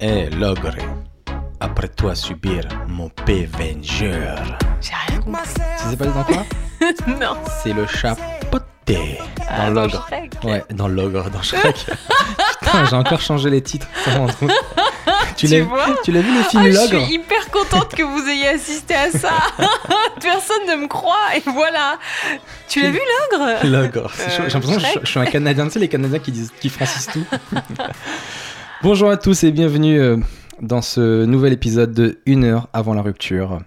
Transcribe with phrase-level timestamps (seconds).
[0.00, 0.74] Eh, l'ogre,
[1.60, 4.58] après toi subir mon P vengeur.
[4.80, 5.42] J'ai rien compris.
[5.82, 6.44] Tu sais pas dans quoi
[7.06, 7.36] non.
[7.62, 8.16] C'est le chat
[8.50, 10.06] poté dans Ah, dans l'ogre.
[10.08, 10.32] Shrek.
[10.44, 11.86] Ouais, dans l'ogre, dans Shrek.
[12.60, 13.86] Putain, j'ai encore changé les titres.
[15.36, 17.94] tu Tu l'as vois tu l'as vu le Ah, film je L'ogre suis hyper contente
[17.94, 19.32] que vous ayez assisté à ça.
[20.20, 21.98] Personne ne me croit et voilà.
[22.68, 23.00] Tu l'as vu
[23.32, 23.64] l'ogre?
[23.64, 24.10] L'ogre.
[24.20, 25.64] Euh, J'ai l'impression que je, je suis un Canadien.
[25.66, 27.24] Tu sais, les Canadiens qui, disent, qui francisent tout.
[28.82, 30.18] Bonjour à tous et bienvenue euh,
[30.60, 33.60] dans ce nouvel épisode de Une heure avant la rupture.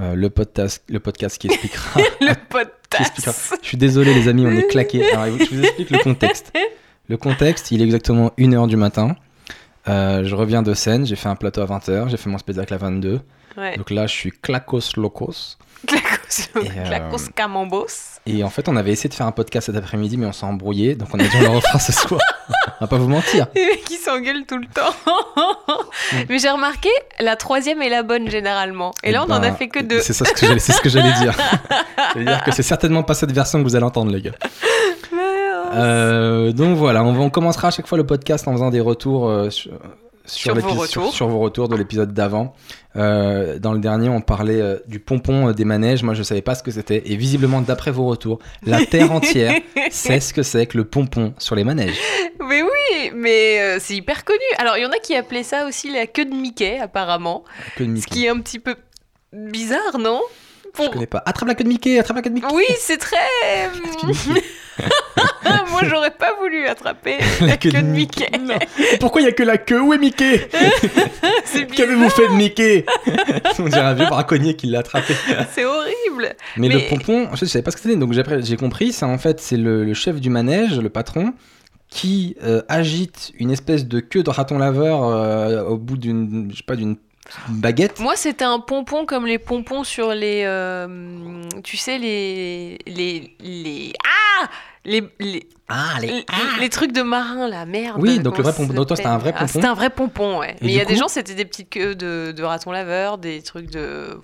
[0.00, 2.00] Euh, le, podcast, le podcast qui expliquera.
[2.20, 3.54] Le potasse.
[3.62, 5.08] Je suis désolé, les amis, on est claqués.
[5.12, 6.52] Alors, je vous explique le contexte.
[7.08, 9.14] Le contexte, il est exactement 1h du matin.
[9.88, 12.74] Euh, je reviens de scène, j'ai fait un plateau à 20h, j'ai fait mon spectacle
[12.74, 13.20] à 22.
[13.56, 13.76] Ouais.
[13.76, 15.58] Donc là, je suis clacos locos.
[15.86, 17.86] Clacos, Et, euh, clacos camambos.
[18.26, 20.44] Et en fait, on avait essayé de faire un podcast cet après-midi, mais on s'est
[20.44, 20.94] embrouillé.
[20.94, 22.20] Donc on a dit on le refera ce soir.
[22.80, 23.46] on va pas vous mentir.
[23.54, 24.94] Les mecs qui s'engueulent tout le temps.
[26.28, 28.92] Mais j'ai remarqué, la troisième est la bonne généralement.
[29.02, 30.00] Et là, Eh on en a ben, fait que deux.
[30.00, 31.34] C'est ça ce que j'allais, c'est ce que j'allais dire.
[32.14, 34.32] j'allais dire que c'est certainement pas cette version que vous allez entendre, les gars.
[35.72, 39.50] Euh, donc voilà, on commencera à chaque fois le podcast en faisant des retours euh,
[39.50, 39.72] sur,
[40.30, 42.54] Sur vos sur vos retours de l'épisode d'avant.
[42.96, 46.02] Euh, dans le dernier, on parlait euh, du pompon euh, des manèges.
[46.02, 47.02] Moi, je savais pas ce que c'était.
[47.06, 49.54] Et visiblement, d'après vos retours, la terre entière
[49.90, 51.98] sait ce que c'est que le pompon sur les manèges.
[52.48, 54.38] Mais oui, mais c'est hyper connu.
[54.58, 57.44] Alors, il y en a qui appelaient ça aussi la queue de Mickey, apparemment.
[57.76, 58.10] Que de Ce Mickey.
[58.10, 58.74] qui est un petit peu
[59.32, 60.20] bizarre, non?
[60.78, 61.22] Je connais pas.
[61.26, 62.48] Attrape la queue de Mickey, attrape la queue de Mickey.
[62.54, 63.16] Oui, c'est très.
[64.02, 64.42] De Mickey.
[65.70, 68.28] Moi, j'aurais pas voulu attraper la, queue, de Mickey.
[68.40, 68.54] Non.
[68.92, 69.80] Et Pourquoi il y a que la queue?
[69.80, 70.48] Où est Mickey?
[71.76, 72.86] Qu'avez-vous fait de Mickey?
[73.58, 75.14] On dirait un vieux braconnier qui l'a attrapé.
[75.52, 76.34] C'est horrible.
[76.56, 77.96] Mais, Mais- le pompon, je savais pas ce que c'était.
[77.96, 81.34] Donc j'ai compris, c'est en fait c'est le, le chef du manège, le patron,
[81.88, 86.56] qui euh, agite une espèce de queue de raton laveur euh, au bout d'une, je
[86.58, 86.96] sais pas, d'une
[87.48, 88.00] baguette.
[88.00, 90.42] Moi, c'était un pompon comme les pompons sur les.
[90.44, 92.78] euh, tu sais, les.
[92.86, 93.34] Les.
[93.40, 94.29] les ah
[94.84, 96.24] les, les, Ah, les,
[96.60, 97.96] les trucs de marin, là, merde.
[98.00, 98.72] Oui, donc le vrai pompon.
[98.72, 99.52] Donc toi, c'était un vrai Ah, pompon.
[99.52, 100.52] C'était un vrai pompon, ouais.
[100.60, 103.18] Et Mais il y a des gens, c'était des petites queues de, de raton laveur,
[103.18, 104.18] des trucs de.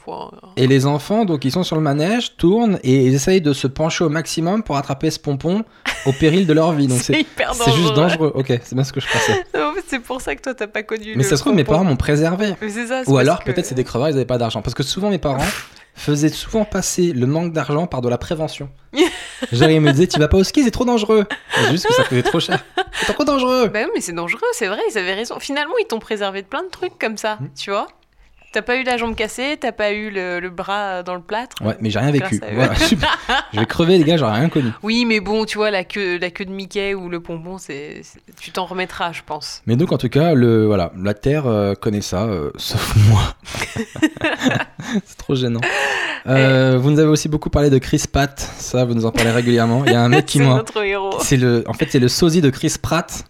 [0.57, 3.67] Et les enfants, donc ils sont sur le manège, tournent et ils essayent de se
[3.67, 5.65] pencher au maximum pour attraper ce pompon
[6.07, 6.87] au péril de leur vie.
[6.89, 7.83] Donc C'est c'est hyper c'est dangereux.
[7.83, 8.33] juste dangereux.
[8.35, 9.45] Ok, c'est bien ce que je pensais.
[9.89, 11.11] C'est pour ça que toi, t'as pas connu.
[11.17, 12.55] Mais le ça se trouve, mes parents m'ont préservé.
[12.61, 13.03] C'est ça.
[13.05, 14.63] c'est Ou alors que- peut-être c'est des crevards, ils n'avaient pas d'argent.
[14.63, 15.45] Parce que souvent mes parents
[15.95, 18.69] faisaient souvent passer le manque d'argent par de la prévention.
[19.53, 21.25] Ils me disaient tu vas pas au ski, c'est trop dangereux.
[21.55, 22.65] C'est juste que ça coûtait trop cher.
[22.93, 23.69] C'est trop dangereux.
[23.69, 25.39] Bah oui, mais c'est dangereux, c'est vrai, ils avaient raison.
[25.39, 27.49] Finalement, ils t'ont préservé de plein de trucs comme ça, Mm.
[27.59, 27.87] tu vois.
[28.57, 31.57] T'as pas eu la jambe cassée, t'as pas eu le, le bras dans le plâtre.
[31.63, 32.41] Ouais, mais j'ai rien vécu.
[32.55, 32.73] Voilà.
[33.53, 34.71] Je vais crever les gars, j'aurais rien connu.
[34.83, 38.01] Oui, mais bon, tu vois, la queue, la queue de Mickey ou le pompon, c'est,
[38.41, 39.61] tu t'en remettras, je pense.
[39.67, 43.35] Mais donc en tout cas, le voilà, la Terre euh, connaît ça, euh, sauf moi.
[45.05, 45.61] c'est trop gênant.
[46.27, 49.33] Euh, Vous nous avez aussi beaucoup parlé de Chris Pratt, ça vous nous en parlez
[49.33, 49.85] régulièrement.
[49.85, 51.19] Il y a un mec qui c'est m'a notre héros.
[51.21, 53.27] C'est le, en fait, c'est le sosie de Chris Pratt.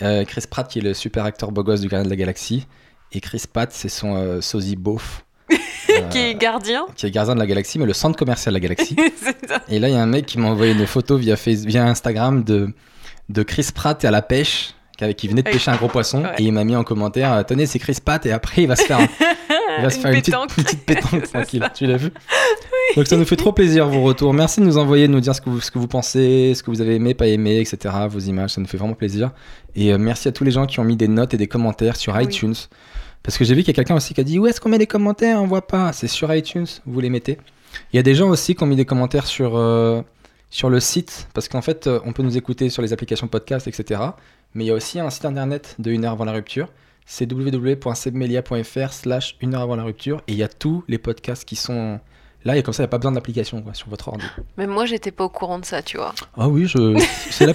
[0.00, 2.66] Chris Pratt qui est le super acteur beau gosse du Gardien de la Galaxie.
[3.16, 5.24] Et Chris Pratt, c'est son euh, sosie beauf.
[5.50, 5.56] euh,
[6.10, 6.84] Qui est gardien.
[6.96, 8.94] qui est gardien de la galaxie, mais le centre commercial de la galaxie.
[9.70, 11.84] Et là, il y a un mec qui m'a envoyé une photo via, Face- via
[11.86, 12.68] Instagram de,
[13.30, 14.74] de Chris Pratt à la pêche,
[15.16, 16.24] qui, venait de pêcher un gros poisson.
[16.24, 16.30] Ouais.
[16.38, 18.24] Et il m'a mis en commentaire euh, Tenez, c'est Chris Pratt.
[18.26, 19.08] Et après, il va se faire, un-
[19.78, 20.56] il va se Une faire une, petite, pétanque.
[20.58, 21.60] une petite pétanque C'est tranquille.
[21.62, 21.70] ça.
[21.70, 22.10] Tu l'as vu
[22.96, 24.34] Donc ça nous fait trop plaisir vos retours.
[24.34, 26.62] Merci de nous envoyer, de nous dire ce que vous, ce que vous pensez, ce
[26.62, 27.94] que vous avez aimé, pas aimé, etc.
[28.10, 29.30] Vos images, ça nous fait vraiment plaisir.
[29.74, 31.96] Et euh, merci à tous les gens qui ont mis des notes et des commentaires
[31.96, 32.24] sur Oui.
[32.24, 32.54] iTunes.
[33.26, 34.68] Parce que j'ai vu qu'il y a quelqu'un aussi qui a dit Où est-ce qu'on
[34.68, 35.42] met les commentaires?
[35.42, 35.92] On voit pas.
[35.92, 37.38] C'est sur iTunes, vous les mettez.
[37.92, 40.00] Il y a des gens aussi qui ont mis des commentaires sur, euh,
[40.48, 41.26] sur le site.
[41.34, 44.00] Parce qu'en fait, euh, on peut nous écouter sur les applications podcast, etc.
[44.54, 46.68] Mais il y a aussi un site internet de Une heure avant la rupture.
[47.04, 50.22] C'est www.sebmelia.fr slash une heure avant la rupture.
[50.28, 51.98] Et il y a tous les podcasts qui sont
[52.46, 52.56] là.
[52.56, 54.24] Et comme ça, il n'y a pas besoin d'application sur votre ordi.
[54.56, 56.14] Même moi, j'étais pas au courant de ça, tu vois.
[56.38, 56.98] Ah oui, je...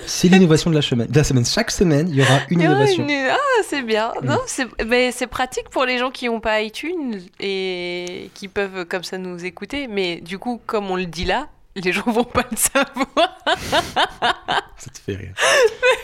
[0.05, 1.07] c'est l'innovation de la semaine.
[1.07, 1.45] De la semaine.
[1.45, 3.03] Chaque semaine, il y aura une innovation.
[3.07, 4.11] une- Ah, c'est bien.
[4.21, 4.25] Mm.
[4.27, 8.85] Non, c'est mais c'est pratique pour les gens qui n'ont pas iTunes et qui peuvent
[8.85, 9.87] comme ça nous écouter.
[9.87, 13.37] Mais du coup, comme on le dit là, les gens vont pas le savoir.
[14.77, 15.33] Ça te fait rire.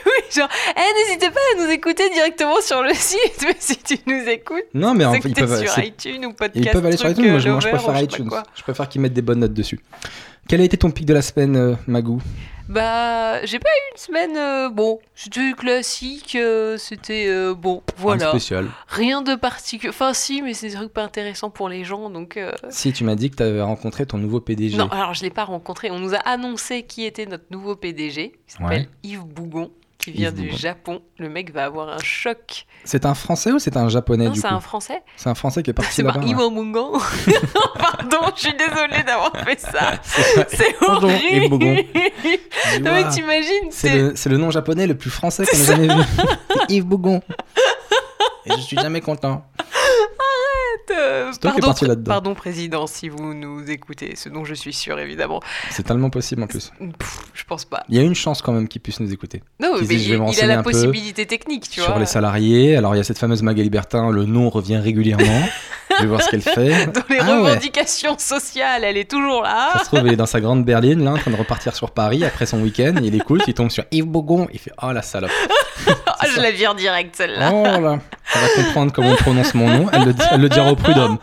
[0.05, 3.97] Oui, genre, eh, n'hésitez pas à nous écouter directement sur le site, mais si tu
[4.07, 5.59] nous écoutes, Non, mais en fait, ils peuvent.
[5.61, 6.65] sur c'est- iTunes ou podcast.
[6.65, 8.29] Ils peuvent aller sur iTunes, moi je, euh, moi, je préfère iTunes.
[8.55, 9.79] Je préfère qu'ils mettent des bonnes notes dessus.
[10.47, 12.21] Quel a été ton pic de la semaine, euh, Magou?
[12.69, 14.37] Bah, j'ai pas eu une semaine.
[14.37, 18.29] euh, bon, c'était classique, euh, c'était euh, bon, Un voilà.
[18.29, 18.67] spécial.
[18.87, 19.89] Rien de particulier.
[19.89, 22.39] Enfin, si, mais c'est des trucs pas intéressants pour les gens, donc.
[22.69, 24.77] Si tu m'as dit que tu avais rencontré ton nouveau PDG.
[24.77, 25.91] Non, alors je l'ai pas rencontré.
[25.91, 28.33] On nous a annoncé qui était notre nouveau PDG.
[28.47, 28.89] Il s'appelle Ouais.
[29.03, 29.71] Yves Bougon.
[29.97, 30.51] Qui vient Yves du.
[30.55, 31.01] Japon.
[31.17, 32.65] Le mec va avoir un choc.
[32.83, 35.01] C'est un français ou c'est un japonais Non, du c'est coup un français.
[35.15, 36.21] C'est un français qui est parti C'est pas là-bas.
[36.25, 36.29] ouais.
[36.31, 36.93] Yves Bougon.
[37.79, 39.93] Pardon, je suis désolée d'avoir fait ça.
[40.03, 41.43] C'est- Bonjour, horrible.
[41.45, 41.75] Yves Bougon.
[42.81, 45.63] Non mais t'imagines, C'est c'est le, c'est le nom japonais le plus français qu'on ait
[45.63, 46.01] jamais vu.
[46.67, 47.21] C'est Yves Bougon.
[48.45, 49.43] Et je suis jamais content.
[50.91, 51.73] Euh, pardon,
[52.05, 55.41] pardon président si vous nous écoutez, ce dont je suis sûr évidemment.
[55.71, 56.71] C'est tellement possible en plus.
[56.99, 57.83] Pff, je pense pas.
[57.89, 59.43] Il y a une chance quand même qu'il puisse nous écouter.
[59.59, 60.01] Non, mais il,
[60.33, 61.99] il a la possibilité technique, tu sur vois.
[61.99, 62.75] les salariés.
[62.75, 65.41] Alors il y a cette fameuse Magali Bertin, le nom revient régulièrement.
[65.97, 66.87] je vais voir ce qu'elle fait.
[66.87, 67.49] Dans les Ah ouais.
[67.49, 69.71] revendications sociales, elle est toujours là.
[69.73, 71.91] Ça se trouve, il est dans sa grande berline, là, en train de repartir sur
[71.91, 72.93] Paris après son week-end.
[73.01, 74.47] Il écoute, il tombe sur Yves Bougon.
[74.53, 75.31] Il fait Oh la salope.
[76.19, 77.51] Ah, je la vire direct celle-là.
[77.53, 77.99] Oh là.
[78.33, 79.85] Elle va comprendre comment on prononce mon nom.
[79.93, 81.17] Elle le, elle le dira au prud'homme.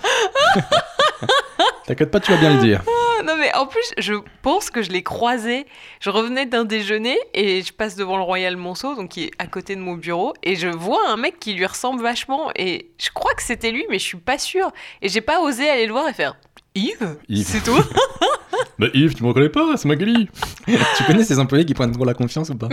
[1.87, 2.83] T'inquiète pas, tu vas bien le dire.
[3.25, 4.13] Non mais en plus, je
[4.43, 5.67] pense que je l'ai croisé.
[6.01, 9.47] Je revenais d'un déjeuner et je passe devant le Royal Monceau, donc qui est à
[9.47, 12.51] côté de mon bureau, et je vois un mec qui lui ressemble vachement.
[12.55, 14.71] Et je crois que c'était lui, mais je suis pas sûre.
[15.01, 16.37] Et j'ai pas osé aller le voir et faire
[16.75, 17.47] Yves, Yves.
[17.47, 17.83] c'est toi
[18.79, 20.29] Bah Yves, tu me reconnais pas, c'est Magali.
[20.67, 22.69] tu connais ces employés qui prennent trop la confiance ou pas?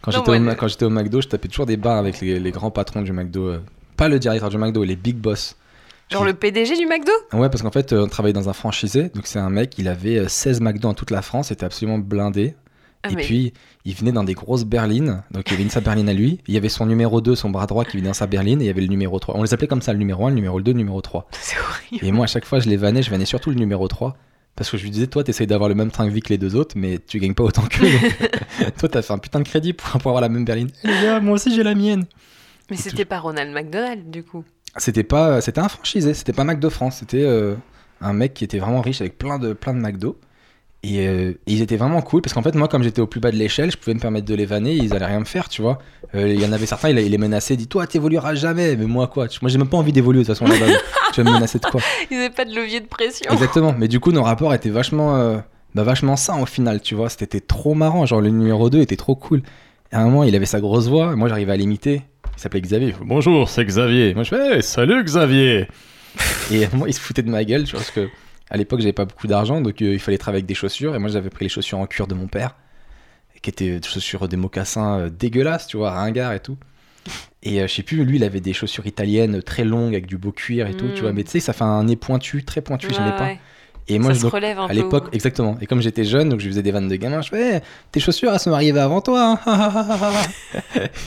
[0.00, 3.12] Quand j'étais au, McDo, je tapais toujours des bars avec les, les grands patrons du
[3.12, 3.46] McDo.
[3.46, 3.62] euh,
[4.00, 5.56] pas le directeur du McDo, les big boss.
[6.10, 7.12] Genre le PDG du McDo?
[7.34, 9.10] Ouais, parce qu'en fait, euh, on travaillait dans un franchisé.
[9.14, 11.98] Donc, c'est un mec, il avait euh, 16 McDo en toute la France, c'était absolument
[11.98, 12.54] blindé.
[13.02, 13.52] Ah, et mais- puis,
[13.84, 15.22] il venait dans des grosses berlines.
[15.32, 16.40] Donc, il y avait une sa berline à lui.
[16.48, 18.60] Il y avait son numéro 2, son bras droit qui venait dans sa berline.
[18.62, 19.36] Et il y avait le numéro 3.
[19.36, 21.28] On les appelait comme ça, le numéro 1, le numéro 2, le numéro 3.
[21.32, 22.04] C'est horrible.
[22.06, 23.02] Et moi, à chaque fois, je les vannais.
[23.02, 24.16] Je vannais surtout le numéro 3.
[24.56, 26.38] Parce que je lui disais, toi, t'essayes d'avoir le même train de vie que les
[26.38, 27.86] deux autres, mais tu gagnes pas autant qu'eux.
[27.88, 30.70] donc, toi, t'as fait un putain de crédit pour, pour avoir la même berline.
[30.82, 32.04] Eh, les gars, moi aussi, j'ai la mienne.
[32.70, 34.44] Mais c'était pas Ronald McDonald du coup.
[34.76, 37.56] C'était pas, c'était un franchisé, c'était pas McDo France, c'était euh,
[38.00, 40.16] un mec qui était vraiment riche avec plein de, plein de McDo.
[40.82, 43.20] Et, euh, et ils étaient vraiment cool parce qu'en fait, moi, comme j'étais au plus
[43.20, 45.48] bas de l'échelle, je pouvais me permettre de les vanner, ils allaient rien me faire,
[45.48, 45.78] tu vois.
[46.14, 48.86] Euh, Il y en avait certains, il, il les menaçait, dit Toi, t'évolueras jamais, mais
[48.86, 50.72] moi, quoi Moi, j'ai même pas envie d'évoluer de toute façon là-bas.
[51.12, 53.30] tu vas me menacer de quoi Ils avaient pas de levier de pression.
[53.30, 55.42] Exactement, mais du coup, nos rapports étaient vachement,
[55.74, 57.10] bah, vachement sains au final, tu vois.
[57.10, 59.42] C'était trop marrant, genre le numéro 2 était trop cool.
[59.92, 62.02] Et à un moment, il avait sa grosse voix, moi, j'arrivais à l'imiter.
[62.36, 62.94] Il s'appelait Xavier.
[63.02, 64.14] Bonjour, c'est Xavier.
[64.14, 65.68] Moi, je fais Hey, Salut, Xavier.
[66.50, 68.08] Et moi, il se foutait de ma gueule, tu vois, parce que
[68.50, 70.94] à l'époque, j'avais pas beaucoup d'argent, donc euh, il fallait travailler avec des chaussures.
[70.96, 72.56] Et moi, j'avais pris les chaussures en cuir de mon père,
[73.42, 76.56] qui étaient des chaussures, des mocassins euh, dégueulasses, tu vois, ringards et tout.
[77.42, 80.18] Et euh, je sais plus, lui, il avait des chaussures italiennes très longues avec du
[80.18, 80.94] beau cuir et tout, Mm.
[80.94, 81.12] tu vois.
[81.12, 83.24] Mais tu sais, ça fait un nez pointu, très pointu, Ouais, j'aimais pas.
[83.26, 83.40] ouais.
[83.92, 85.56] Et moi, ça je, se donc, relève un à l'époque, exactement.
[85.60, 87.60] Et comme j'étais jeune, donc je faisais des vannes de gamin, je fais, Eh,
[87.92, 89.38] tes chaussures, elles sont arrivées avant toi.
[89.46, 90.10] hein.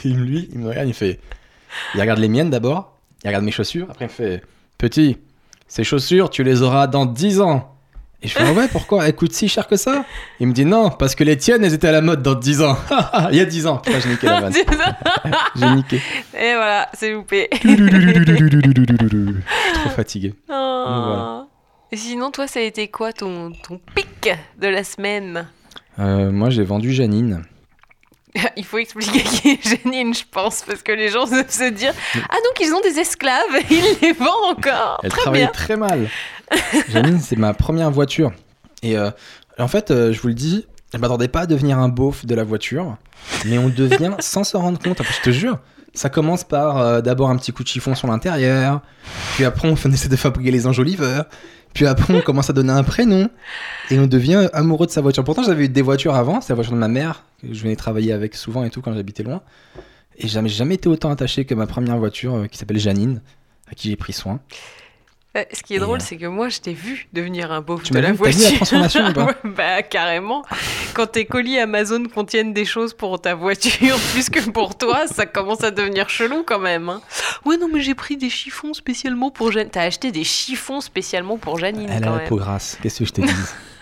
[0.05, 1.19] Et lui, il me regarde, il fait,
[1.95, 4.41] il regarde les miennes d'abord, il regarde mes chaussures, après il me fait,
[4.77, 5.17] petit,
[5.67, 7.69] ces chaussures, tu les auras dans 10 ans.
[8.21, 10.05] Et je fais, ah ouais, pourquoi Elles coûtent si cher que ça
[10.39, 12.61] Il me dit, non, parce que les tiennes, elles étaient à la mode dans 10
[12.61, 12.77] ans.
[13.31, 13.77] il y a 10 ans.
[13.79, 14.53] Putain, j'ai niqué la vanne.
[15.57, 15.97] J'ai niqué.
[16.33, 17.49] Et voilà, c'est loupé.
[17.51, 17.75] Je suis
[19.73, 20.33] trop fatigué.
[20.47, 20.53] Oh.
[20.53, 21.47] voilà.
[21.93, 24.27] Et sinon, toi, ça a été quoi ton, ton pic
[24.59, 25.47] de la semaine
[25.99, 27.43] Euh, moi, j'ai vendu Janine.
[28.57, 31.93] Il faut expliquer qui est Janine, je pense, parce que les gens doivent se dire
[32.15, 35.01] Ah, donc ils ont des esclaves, ils les vendent encore.
[35.03, 35.51] Elle Très travaillait bien.
[35.53, 36.09] très mal.
[36.89, 38.31] Janine, c'est ma première voiture.
[38.81, 39.11] Et euh,
[39.59, 42.33] en fait, euh, je vous le dis, je m'attendais pas à devenir un beauf de
[42.33, 42.97] la voiture,
[43.45, 44.99] mais on devient sans se rendre compte.
[44.99, 45.59] Après, je te jure,
[45.93, 48.81] ça commence par euh, d'abord un petit coup de chiffon sur l'intérieur,
[49.35, 51.25] puis après on essaie de fabriquer les enjoliveurs,
[51.73, 53.29] puis après on commence à donner un prénom,
[53.89, 55.23] et on devient amoureux de sa voiture.
[55.23, 57.75] Pourtant, j'avais eu des voitures avant, c'est la voiture de ma mère, que je venais
[57.75, 59.41] travailler avec souvent et tout quand j'habitais loin.
[60.17, 63.21] Et jamais, jamais été autant attaché que ma première voiture euh, qui s'appelle Janine,
[63.69, 64.39] à qui j'ai pris soin.
[65.35, 67.61] Euh, Ce qui est Et, drôle, euh, c'est que moi, je t'ai vu devenir un
[67.61, 68.51] beauf Tu de m'as la vu T'as vu voiture.
[68.51, 70.43] la transformation ou pas Bah, carrément.
[70.93, 75.25] Quand tes colis Amazon contiennent des choses pour ta voiture plus que pour toi, ça
[75.25, 76.87] commence à devenir chelou quand même.
[76.89, 77.01] hein.
[77.45, 79.71] Ouais, non, mais j'ai pris des chiffons spécialement pour Janine.
[79.71, 82.27] T'as acheté des chiffons spécialement pour Janine Elle a quand la même.
[82.27, 83.33] peau grasse, qu'est-ce que je te dis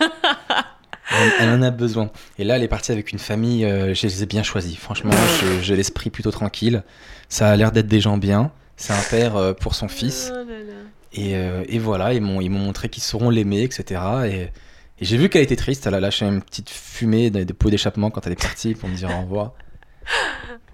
[1.10, 2.10] elle, elle en a besoin.
[2.38, 4.76] Et là, elle est partie avec une famille, euh, je les ai bien choisis.
[4.78, 5.10] Franchement,
[5.42, 6.82] je- j'ai l'esprit plutôt tranquille.
[7.28, 8.50] Ça a l'air d'être des gens bien.
[8.76, 10.32] C'est un père euh, pour son fils.
[10.32, 10.72] Oh là là.
[11.14, 14.00] Et, euh, et voilà, ils m'ont ils m'ont montré qu'ils sauront l'aimer, etc.
[14.26, 15.86] Et, et j'ai vu qu'elle était triste.
[15.86, 18.94] Elle a lâché une petite fumée des pots d'échappement quand elle est partie pour me
[18.94, 19.52] dire au revoir.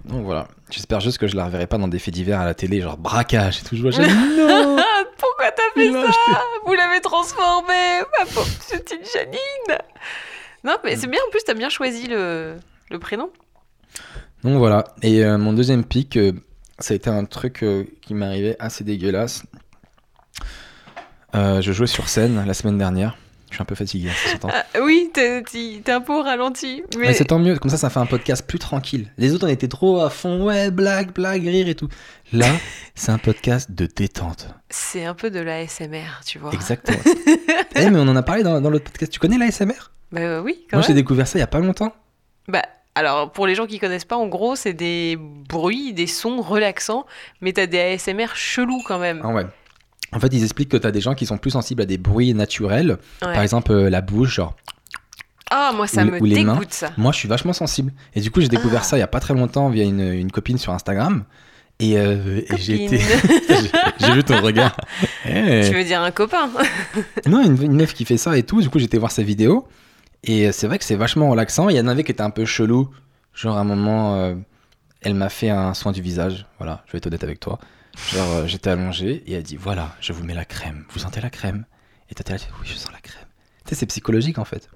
[0.05, 2.53] Donc voilà, j'espère juste que je la reverrai pas dans des faits divers à la
[2.53, 3.75] télé, genre braquage et tout.
[3.75, 4.77] Je vois, non
[5.17, 6.41] pourquoi t'as fait ça.
[6.65, 9.77] Vous l'avez transformé, ma pauvre petite Janine.
[10.63, 12.55] Non, mais c'est bien, en plus, t'as bien choisi le,
[12.89, 13.29] le prénom.
[14.43, 14.85] Donc voilà.
[15.01, 16.33] Et euh, mon deuxième pic, euh,
[16.79, 19.43] ça a été un truc euh, qui arrivé assez dégueulasse.
[21.35, 23.17] Euh, je jouais sur scène la semaine dernière
[23.49, 24.49] Je suis un peu fatigué, s'entend.
[24.51, 25.43] Ah, oui, t'es
[25.91, 26.83] un peu au ralenti.
[26.97, 29.11] Mais Mais c'est tant mieux, comme ça, ça fait un podcast plus tranquille.
[29.17, 31.87] Les autres, on était trop à fond, ouais, blague, blague, rire et tout.
[32.33, 32.47] Là,
[32.95, 34.47] c'est un podcast de détente.
[34.69, 36.51] c'est un peu de l'ASMR, tu vois.
[36.53, 36.99] Exactement.
[37.75, 39.11] Eh, mais on en a parlé dans, dans l'autre podcast.
[39.11, 41.59] Tu connais l'ASMR Bah euh, oui, quand Moi, j'ai découvert ça il y a pas
[41.59, 41.93] longtemps.
[42.49, 42.63] Bah,
[42.95, 47.05] alors, pour les gens qui connaissent pas, en gros, c'est des bruits, des sons relaxants,
[47.39, 49.21] mais t'as des ASMR chelous quand même.
[49.23, 49.45] Ah ouais.
[50.13, 51.97] En fait, ils expliquent que tu as des gens qui sont plus sensibles à des
[51.97, 52.97] bruits naturels.
[53.21, 53.33] Ouais.
[53.33, 54.55] Par exemple, euh, la bouche, genre.
[55.51, 56.53] Ah, moi, ça ou- me ou les mains.
[56.53, 56.91] dégoûte, ça.
[56.97, 57.91] Moi, je suis vachement sensible.
[58.15, 58.85] Et du coup, j'ai découvert Ah.
[58.85, 61.23] ça il y a pas très longtemps via une, une copine sur Instagram.
[61.79, 62.97] Et, euh, et j'ai été.
[64.13, 64.75] vu ton regard.
[65.25, 65.63] Eh.
[65.69, 66.49] Tu veux dire un copain?
[67.27, 68.61] Non, une, une meuf qui fait ça et tout.
[68.61, 69.67] Du coup, j'étais voir sa vidéo.
[70.23, 71.69] Et euh, c'est vrai que c'est vachement relaxant.
[71.69, 72.89] Il y en avait qui étaient un peu chelou.
[73.33, 74.35] Genre, à un moment, euh,
[75.01, 76.45] elle m'a fait un soin du visage.
[76.57, 77.59] Voilà, je vais être honnête avec toi.
[78.07, 80.85] Genre, euh, j'étais allongé et elle dit Voilà, je vous mets la crème.
[80.89, 81.65] Vous sentez la crème?
[82.09, 83.25] Et là, tu fais, Oui, je sens la crème.
[83.65, 84.69] Tu sais, c'est psychologique en fait.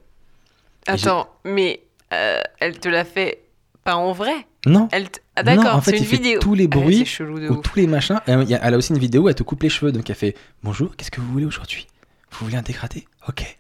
[0.88, 1.82] Attends, mais
[2.14, 3.44] euh, elle te l'a fait
[3.84, 4.34] pas en vrai?
[4.66, 6.40] Non, elle t- Ah d'accord, en fait, c'est une il fait vidéo.
[6.40, 7.06] tous les Ah, bruits
[7.50, 8.20] ou tous les machins.
[8.28, 9.92] Elle a aussi une vidéo où elle te coupe les cheveux.
[9.92, 11.88] Donc, elle fait Bonjour, qu'est-ce que vous voulez aujourd'hui?
[12.32, 13.06] Vous voulez un dégradé?
[13.28, 13.58] Ok.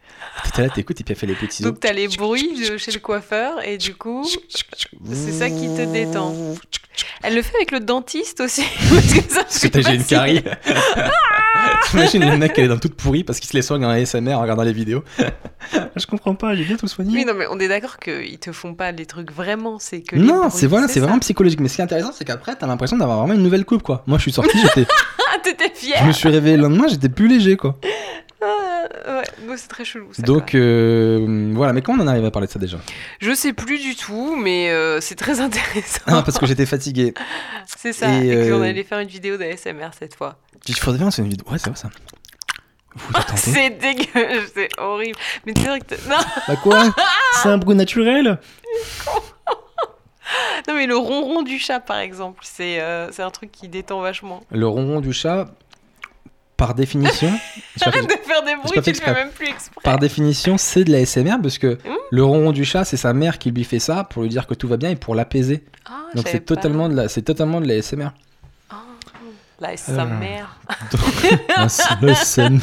[0.55, 1.63] T'es là, t'écoutes et puis elle fait les petits.
[1.63, 4.27] Donc t'as les bruits de chez le coiffeur et du coup,
[5.11, 6.35] c'est ça qui te détend.
[7.23, 8.63] elle le fait avec le dentiste aussi.
[8.89, 10.43] parce que ça Parce que t'as j'ai une carie.
[11.89, 14.33] T'imagines le mec qui est dans toute pourrie parce qu'il se les soigne en ASMR
[14.33, 15.03] en regardant les vidéos.
[15.95, 17.13] je comprends pas, j'ai bien tout soigné.
[17.13, 20.15] Oui, non, mais on est d'accord qu'ils te font pas les trucs vraiment, c'est que.
[20.15, 21.59] non, les bruits, c'est voilà, c'est vraiment psychologique.
[21.59, 24.03] Mais ce qui est intéressant, c'est qu'après, t'as l'impression d'avoir vraiment une nouvelle coupe, quoi.
[24.07, 24.85] Moi, je suis sorti, j'étais,
[25.33, 27.77] Ah, t'étais je fière me suis réveillé le lendemain, j'étais plus léger, quoi.
[29.07, 30.13] Ouais, donc c'est très chelou.
[30.13, 31.73] Ça, Donc, euh, voilà.
[31.73, 32.77] Mais comment on en arrive à parler de ça déjà?
[33.19, 36.01] Je sais plus du tout, mais euh, c'est très intéressant.
[36.07, 37.13] Ah, parce que j'étais fatigué.
[37.65, 40.37] c'est ça, Et, et, qu'on euh, allait faire une vidéo d'ASMR cette fois.
[40.67, 41.45] Il faudrait bien, c'est une vidéo.
[41.51, 41.89] Ouais, c'est vrai ça.
[43.35, 45.17] C'est dégueu, c'est horrible.
[45.47, 45.85] Mais c'est vrai que.
[45.95, 46.83] t'as- Non, Bah quoi?
[47.41, 48.37] C'est un bruit naturel?
[50.67, 53.99] Non, mais le ronron du chat, par exemple, c'est euh, c'est un truc qui détend
[54.01, 54.41] vachement.
[54.51, 55.47] Le ronron du chat,
[56.57, 57.29] par définition.
[57.81, 59.81] Arrête de faire des bruits, tu le fais même plus exprès.
[59.83, 61.89] Par définition, c'est de la SMR parce que Mmh.
[62.11, 64.53] le ronron du chat, c'est sa mère qui lui fait ça pour lui dire que
[64.53, 65.63] tout va bien et pour l'apaiser.
[65.85, 68.09] Ah, Donc c'est totalement de la, c'est totalement de la SMR.
[68.69, 68.75] Ah,
[69.59, 70.47] là, sa Euh, SMR.
[70.89, 72.59] tu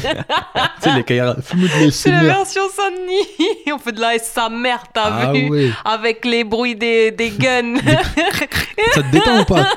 [0.81, 2.27] sais les cahiers, fume de la C'est la SMR.
[2.27, 3.47] version Sony.
[3.73, 5.71] On fait de la sa mère, t'as Ah vu ouais.
[5.85, 7.75] Avec les bruits des, des guns.
[8.93, 9.67] Ça te détend ou pas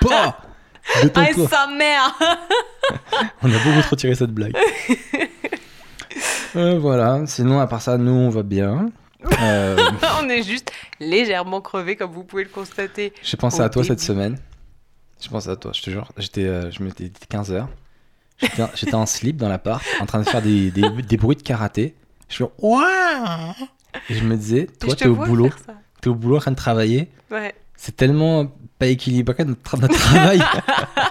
[0.00, 0.38] Pas.
[0.94, 1.48] Ah, Détends-toi.
[1.48, 2.18] sa mère.
[3.42, 4.56] On a beaucoup trop tiré cette blague.
[6.56, 7.22] Euh, voilà.
[7.26, 8.90] Sinon, à part ça, nous, on va bien.
[9.40, 9.76] Euh,
[10.22, 13.12] On est juste légèrement crevé, comme vous pouvez le constater.
[13.22, 14.38] J'ai pensé à toi cette semaine.
[15.20, 16.12] Je pensais à toi, je te jure.
[16.18, 17.66] J'étais, euh, je m'étais dit 15h.
[18.74, 21.94] J'étais, en slip dans l'appart, en train de faire des, des, des bruits de karaté.
[22.28, 25.50] Je suis Et je me disais, toi, t'es au boulot,
[26.00, 27.10] t'es au boulot en train de travailler.
[27.30, 27.54] Ouais.
[27.76, 30.42] C'est tellement pas équilibré notre, tra- notre travail.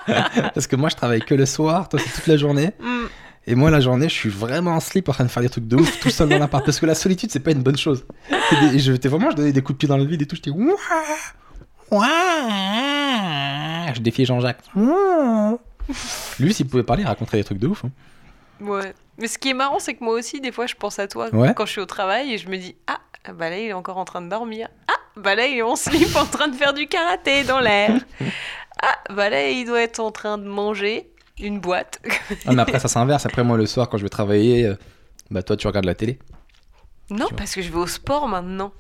[0.54, 2.72] Parce que moi, je travaille que le soir, toi, c'est toute la journée.
[2.80, 3.06] Hmm.
[3.46, 5.68] Et moi, la journée, je suis vraiment en slip en train de faire des trucs
[5.68, 6.64] de ouf tout seul dans l'appart.
[6.66, 8.06] Parce que la solitude, c'est pas une bonne chose.
[8.74, 10.36] Et, je vraiment, je donnais des coups de pied dans le vide et tout.
[10.38, 10.52] J'étais
[13.94, 14.64] Je défiais Jean-Jacques.
[16.40, 17.84] Lui, s'il pouvait parler, il raconterait des trucs de ouf.
[17.86, 17.90] hein.
[18.62, 18.94] Ouais.
[19.18, 21.28] Mais ce qui est marrant, c'est que moi aussi, des fois, je pense à toi
[21.34, 21.54] Ouais.
[21.54, 23.00] quand je suis au travail et je me dis Ah,
[23.34, 24.70] bah là, il est encore en train de dormir.
[24.88, 28.00] Ah, bah là, il est en slip en train de faire du karaté dans l'air.
[28.86, 32.02] Ah, bah là, il doit être en train de manger une boîte.
[32.46, 33.26] Ah, mais après, ça s'inverse.
[33.26, 34.76] Après, moi, le soir, quand je vais travailler, euh,
[35.32, 36.20] bah, toi, tu regardes la télé.
[37.10, 38.74] non, parce que je vais au sport maintenant.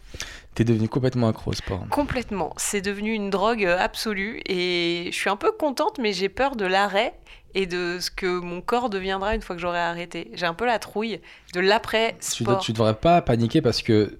[0.56, 1.86] T'es devenu complètement accro au sport.
[1.90, 2.54] Complètement.
[2.58, 6.58] C'est devenu une drogue euh, absolue et je suis un peu contente, mais j'ai peur
[6.58, 7.13] de l'arrêt
[7.56, 10.32] et de ce que mon corps deviendra une fois que j'aurai arrêté.
[10.34, 11.22] J'ai un peu la trouille
[11.54, 12.60] de Tu, l'après-sport.
[12.60, 14.20] tu devrais pas paniquer parce que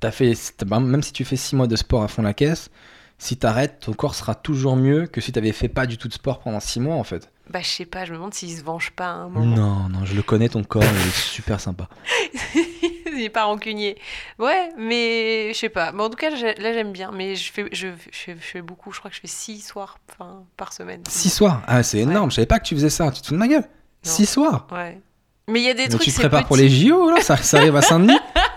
[0.00, 0.34] t'as fait,
[0.68, 2.70] même si tu fais 6 mois de sport à fond la caisse,
[3.18, 6.12] si t'arrêtes, ton corps sera toujours mieux que si t'avais fait pas du tout de
[6.12, 7.30] sport pendant 6 mois en fait.
[7.50, 9.44] Bah, je sais pas, je me demande s'il se venge pas à un moment.
[9.56, 11.88] Non, non, je le connais ton corps, il est super sympa.
[12.54, 13.96] il est pas rancunier.
[14.38, 15.92] Ouais, mais je sais pas.
[15.92, 17.10] Mais en tout cas, là, j'aime bien.
[17.12, 18.92] Mais je fais, je, je, je fais beaucoup.
[18.92, 21.02] Je crois que je fais six soirs enfin, par semaine.
[21.06, 21.62] 6 soirs?
[21.66, 23.48] Ah, c'est énorme, je savais pas que tu faisais ça, tu te fous de ma
[23.48, 23.64] gueule
[24.02, 24.66] 6 soirs?
[24.72, 25.00] Ouais.
[25.46, 26.02] Mais il y a des Mais trucs.
[26.02, 26.68] tu te prépares pour petit.
[26.68, 28.16] les JO là ça, ça arrive à Saint-Denis?
[28.34, 28.40] 6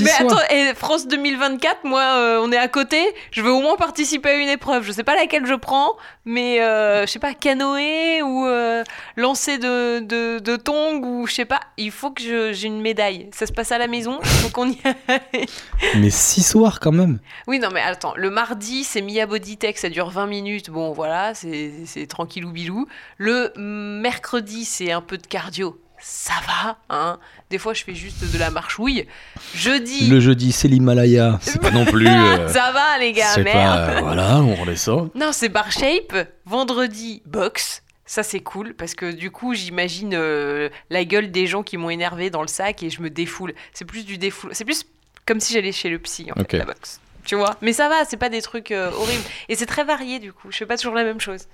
[0.00, 3.02] Mais attends, et France 2024, moi, euh, on est à côté.
[3.30, 4.84] Je veux au moins participer à une épreuve.
[4.84, 8.84] Je sais pas laquelle je prends, mais euh, je sais pas, canoë ou euh,
[9.16, 11.60] lancer de, de, de tongs ou je sais pas.
[11.76, 13.28] Il faut que j'ai une médaille.
[13.32, 15.46] Ça se passe à la maison, donc on y aille.
[15.96, 19.76] Mais 6 soirs quand même Oui, non, mais attends, le mardi, c'est Mia Body Tech,
[19.76, 20.70] ça dure 20 minutes.
[20.70, 22.86] Bon, voilà, c'est c'est tranquillou bilou.
[23.18, 25.78] Le mercredi, c'est un peu de cardio.
[26.06, 27.18] Ça va, hein.
[27.48, 29.06] Des fois, je fais juste de la marchouille.
[29.54, 31.38] Jeudi, Le jeudi, c'est l'Himalaya.
[31.40, 32.06] C'est pas non plus.
[32.08, 33.56] euh, ça va, les gars, c'est merde.
[33.56, 33.96] pas.
[33.96, 35.08] euh, voilà, on redescend.
[35.14, 36.14] Non, c'est bar shape.
[36.44, 37.82] Vendredi, box.
[38.04, 41.88] Ça, c'est cool parce que du coup, j'imagine euh, la gueule des gens qui m'ont
[41.88, 43.54] énervé dans le sac et je me défoule.
[43.72, 44.50] C'est plus du défoule.
[44.52, 44.84] C'est plus
[45.24, 47.00] comme si j'allais chez le psy, en fait, la boxe.
[47.24, 47.56] Tu vois?
[47.62, 49.24] Mais ça va, c'est pas des trucs horribles.
[49.48, 50.48] Et c'est très varié, du coup.
[50.50, 51.46] Je fais pas toujours la même chose.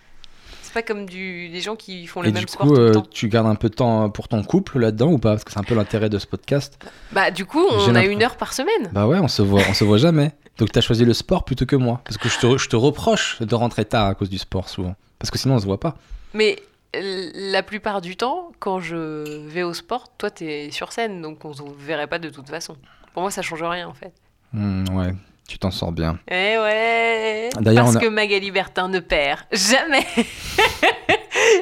[0.71, 1.49] C'est pas comme du...
[1.49, 3.07] des gens qui font le Et même du sport coup, tout le euh, temps.
[3.11, 5.31] tu gardes un peu de temps pour ton couple là-dedans ou pas?
[5.31, 6.79] Parce que c'est un peu l'intérêt de ce podcast.
[7.11, 8.89] Bah, du coup, on a une heure par semaine.
[8.93, 10.31] Bah ouais, on se voit, on se voit jamais.
[10.59, 12.03] Donc t'as choisi le sport plutôt que moi.
[12.05, 14.95] Parce que je te, je te reproche de rentrer tard à cause du sport souvent.
[15.19, 15.97] Parce que sinon on se voit pas.
[16.35, 16.57] Mais
[16.95, 21.45] euh, la plupart du temps, quand je vais au sport, toi, t'es sur scène, donc
[21.45, 22.77] on se verrait pas de toute façon.
[23.13, 24.13] Pour moi, ça change rien, en fait.
[24.53, 25.15] Hmm, ouais,
[25.51, 26.17] tu t'en sors bien.
[26.31, 30.07] Eh ouais D'ailleurs, Parce a- que Magali Bertin ne perd jamais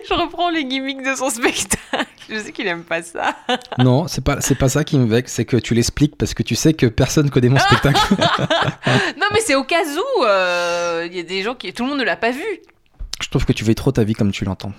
[0.09, 2.07] Je reprends les gimmicks de son spectacle.
[2.29, 3.35] Je sais qu'il aime pas ça.
[3.79, 6.43] Non, c'est pas, c'est pas ça qui me vexe, c'est que tu l'expliques parce que
[6.43, 8.01] tu sais que personne connaît mon spectacle.
[9.17, 11.73] Non, mais c'est au cas où euh, il y a des gens qui.
[11.73, 12.43] Tout le monde ne l'a pas vu.
[13.23, 14.73] je trouve que tu vis trop ta vie comme tu l'entends.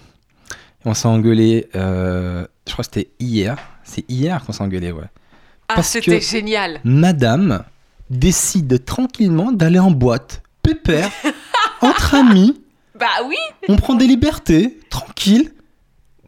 [0.85, 3.57] On s'est engueulé, euh, je crois que c'était hier.
[3.83, 5.05] C'est hier qu'on s'est engueulé, ouais.
[5.67, 6.79] Ah, c'était que- génial.
[6.83, 7.63] Madame
[8.09, 11.09] décide tranquillement d'aller en boîte, pépère,
[11.81, 12.61] entre amis.
[12.99, 13.37] Bah oui
[13.67, 15.53] On prend des libertés, tranquille.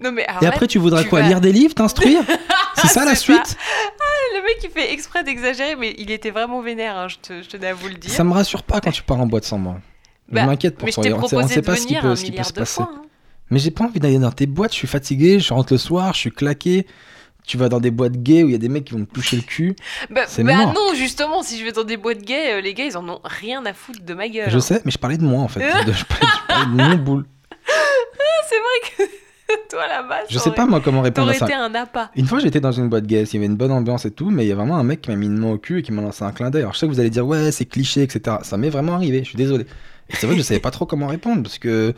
[0.02, 2.22] Non, mais alors Et là, après, tu voudrais tu quoi vas- Lire des livres, t'instruire
[2.76, 3.22] C'est ça la ça.
[3.22, 3.58] suite
[4.34, 7.50] le mec, il fait exprès d'exagérer, mais il était vraiment vénère, hein, je, te- je
[7.50, 8.10] tenais à vous le dire.
[8.10, 9.80] Ça me rassure pas quand tu pars en boîte sans moi.
[10.32, 11.04] Bah, je m'inquiète pour mais je toi.
[11.04, 12.74] t'ai On proposé sait pas ce qui peut, un ce qui peut milliard se passer.
[12.76, 12.92] fois.
[12.96, 13.02] hein.
[13.50, 16.14] Mais j'ai pas envie d'aller dans tes boîtes, je suis fatigué, je rentre le soir,
[16.14, 16.88] je suis claqué.
[17.46, 19.12] Tu vas dans des boîtes gays où il y a des mecs qui vont te
[19.14, 19.76] toucher le cul.
[20.10, 20.74] Bah, C'est bah mort.
[20.74, 23.20] non, justement, si je vais dans des boîtes gays, euh, les gars, ils en ont
[23.24, 24.50] rien à foutre de ma gueule.
[24.50, 24.62] Je hein.
[24.62, 25.60] sais, mais je parlais de moi en fait.
[25.60, 27.26] De- je, parlais, je parlais de mon boule.
[28.48, 29.12] C'est vrai que
[29.70, 31.46] toi là-bas, Je sais pas moi comment répondre à ça.
[31.46, 32.12] été un appât.
[32.16, 34.30] Une fois j'étais dans une boîte gay, il y avait une bonne ambiance et tout,
[34.30, 35.84] mais il y a vraiment un mec qui m'a mis une main au cul et
[35.84, 36.62] qui m'a lancé un clin d'œil.
[36.62, 38.38] Alors je sais que vous allez dire ouais c'est cliché, etc.
[38.44, 39.66] Ça m'est vraiment arrivé, je suis désolé.
[40.10, 41.94] Et c'est vrai que je savais pas trop comment répondre parce que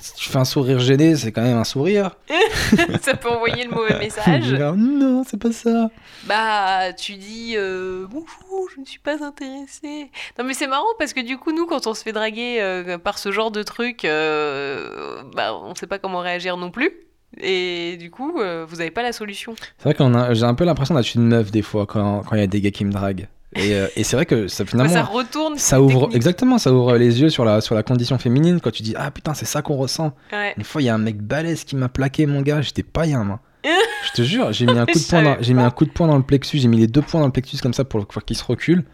[0.00, 2.16] si tu fais un sourire gêné, c'est quand même un sourire.
[3.02, 4.52] ça peut envoyer le mauvais message.
[4.76, 5.90] non, c'est pas ça.
[6.26, 10.10] Bah, tu dis euh, bonjour, je ne suis pas intéressée.
[10.38, 12.98] Non, mais c'est marrant parce que du coup, nous, quand on se fait draguer euh,
[12.98, 16.92] par ce genre de truc, euh, bah, on sait pas comment réagir non plus.
[17.40, 19.54] Et du coup, euh, vous avez pas la solution.
[19.78, 22.42] C'est vrai a, j'ai un peu l'impression d'être une meuf des fois quand il y
[22.42, 23.28] a des gars qui me draguent.
[23.56, 24.92] Et, euh, et c'est vrai que ça finalement.
[24.92, 25.58] ça retourne.
[25.58, 28.82] Ça ouvre exactement, ça ouvre les yeux sur la sur la condition féminine quand tu
[28.82, 30.12] dis ah putain c'est ça qu'on ressent.
[30.32, 30.54] Ouais.
[30.56, 33.04] Une fois il y a un mec balèze qui m'a plaqué mon gars, j'étais pas
[33.04, 33.40] bien moi.
[33.64, 35.66] Je te jure, j'ai mis un coup de poing dans, savais j'ai mis pas.
[35.66, 37.56] un coup de poing dans le plexus, j'ai mis les deux poings dans le plexus
[37.62, 38.84] comme ça pour, pour qu'il se recule.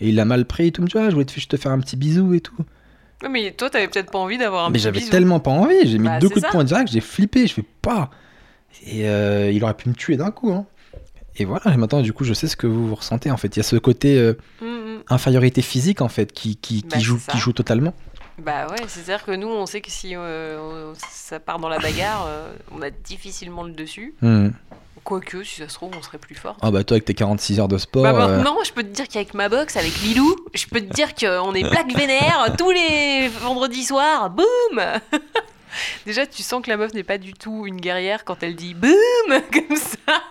[0.00, 1.80] Et il l'a mal pris et tout me dit ah je voulais te, faire un
[1.80, 2.56] petit bisou et tout.
[3.30, 5.10] Mais toi, t'avais peut-être pas envie d'avoir un Mais petit j'avais bisou.
[5.10, 7.64] tellement pas envie, j'ai mis Bah, deux coups de poing direct, j'ai flippé, je fais
[7.82, 8.10] pas.
[8.86, 10.52] Et euh, il aurait pu me tuer d'un coup.
[10.52, 10.66] Hein.
[11.38, 13.54] Et voilà, et maintenant du coup je sais ce que vous, vous ressentez en fait.
[13.56, 14.98] Il y a ce côté euh, Mm, mm.
[15.10, 17.94] infériorité physique en fait qui, qui, qui Bah, joue, qui joue totalement.
[18.38, 21.78] Bah ouais, c'est-à-dire que nous, on sait que si euh, on- ça part dans la
[21.78, 24.14] bagarre, euh, on a difficilement le dessus.
[24.20, 24.48] Hmm.
[25.04, 26.56] Quoique, si ça se trouve, on serait plus fort.
[26.60, 28.02] Ah bah toi avec tes 46 heures de sport.
[28.02, 31.14] Bah maintenant, je peux te dire qu'avec ma box, avec Lilou, je peux te dire
[31.14, 34.30] qu'on est plaque vénère tous les vendredis soirs.
[34.30, 34.80] Boum
[36.04, 38.74] Déjà, tu sens que la meuf n'est pas du tout une guerrière quand elle dit
[38.74, 38.90] boum
[39.52, 40.22] comme ça.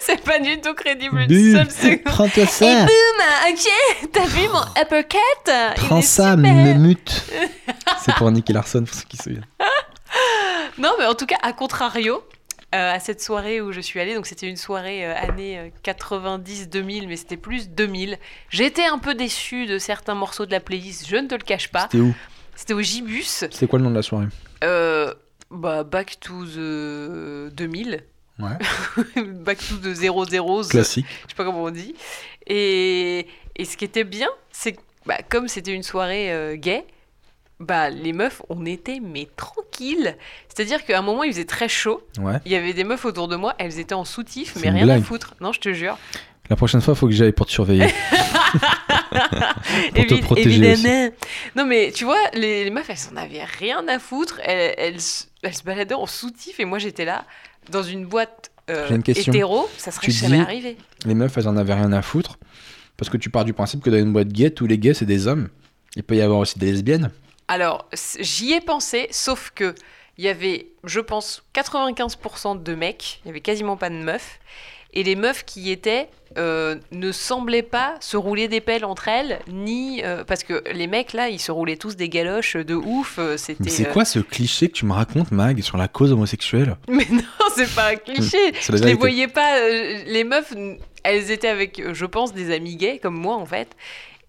[0.00, 1.26] C'est pas du tout crédible.
[2.04, 5.76] Prends-toi Et ça boum Ok T'as vu mon uppercut?
[5.76, 7.24] Prends ça, me mute
[8.04, 9.46] C'est pour Nicky Larson, pour ceux qui se souviennent.
[10.78, 12.22] Non, mais en tout cas, à contrario,
[12.74, 15.68] euh, à cette soirée où je suis allée, donc c'était une soirée euh, année euh,
[15.84, 18.16] 90-2000, mais c'était plus 2000.
[18.48, 21.68] J'étais un peu déçue de certains morceaux de la playlist, je ne te le cache
[21.68, 21.88] pas.
[21.90, 22.14] C'était où?
[22.54, 24.26] C'était au Gibus, C'est quoi le nom de la soirée?
[24.64, 25.14] Euh,
[25.50, 28.02] bah, Back to the 2000,
[28.38, 28.48] Ouais.
[29.22, 31.06] Back to the 00, je Classique.
[31.28, 31.94] sais pas comment on dit.
[32.46, 36.86] Et, et ce qui était bien, c'est que bah, comme c'était une soirée euh, gay,
[37.58, 40.16] bah, les meufs, on était mais tranquilles.
[40.48, 42.02] C'est-à-dire qu'à un moment, il faisait très chaud.
[42.18, 42.38] Ouais.
[42.46, 45.00] Il y avait des meufs autour de moi, elles étaient en soutif, mais rien blague.
[45.00, 45.34] à foutre.
[45.42, 45.98] Non, je te jure.
[46.50, 47.86] La prochaine fois, faut que j'aille pour te surveiller.
[49.94, 50.86] Pour te protéger aussi.
[50.86, 51.10] évidemment.
[51.56, 54.40] Non, mais tu vois, les, les meufs, elles en avaient rien à foutre.
[54.44, 54.96] Elles,
[55.42, 57.24] elles, se baladaient en soutif et moi, j'étais là,
[57.70, 59.32] dans une boîte euh, une question.
[59.32, 60.76] hétéro, ça serait Tu jamais dis- arrivé.
[61.06, 62.38] Les meufs, elles en avaient rien à foutre.
[62.96, 65.06] Parce que tu pars du principe que dans une boîte gay, tous les gays, c'est
[65.06, 65.48] des hommes.
[65.96, 67.10] Il peut y avoir aussi des lesbiennes.
[67.48, 67.88] Alors,
[68.20, 69.74] j'y ai pensé, sauf que
[70.18, 74.38] il y avait, je pense, 95% de mecs, il y avait quasiment pas de meufs,
[74.94, 79.08] et les meufs qui y étaient euh, ne semblaient pas se rouler des pelles entre
[79.08, 82.74] elles, ni euh, parce que les mecs là, ils se roulaient tous des galoches de
[82.76, 83.16] ouf.
[83.18, 83.64] euh, C'était.
[83.64, 86.76] Mais c'est euh, quoi ce cliché que tu me racontes, Mag, sur la cause homosexuelle?
[86.88, 87.22] Mais non,
[87.56, 88.38] c'est pas un cliché.
[88.60, 88.94] C'est la Je les vérité.
[88.98, 89.58] voyais pas.
[89.58, 90.52] euh, les meufs,
[91.02, 93.68] elles étaient avec, je pense, des amis gays comme moi en fait.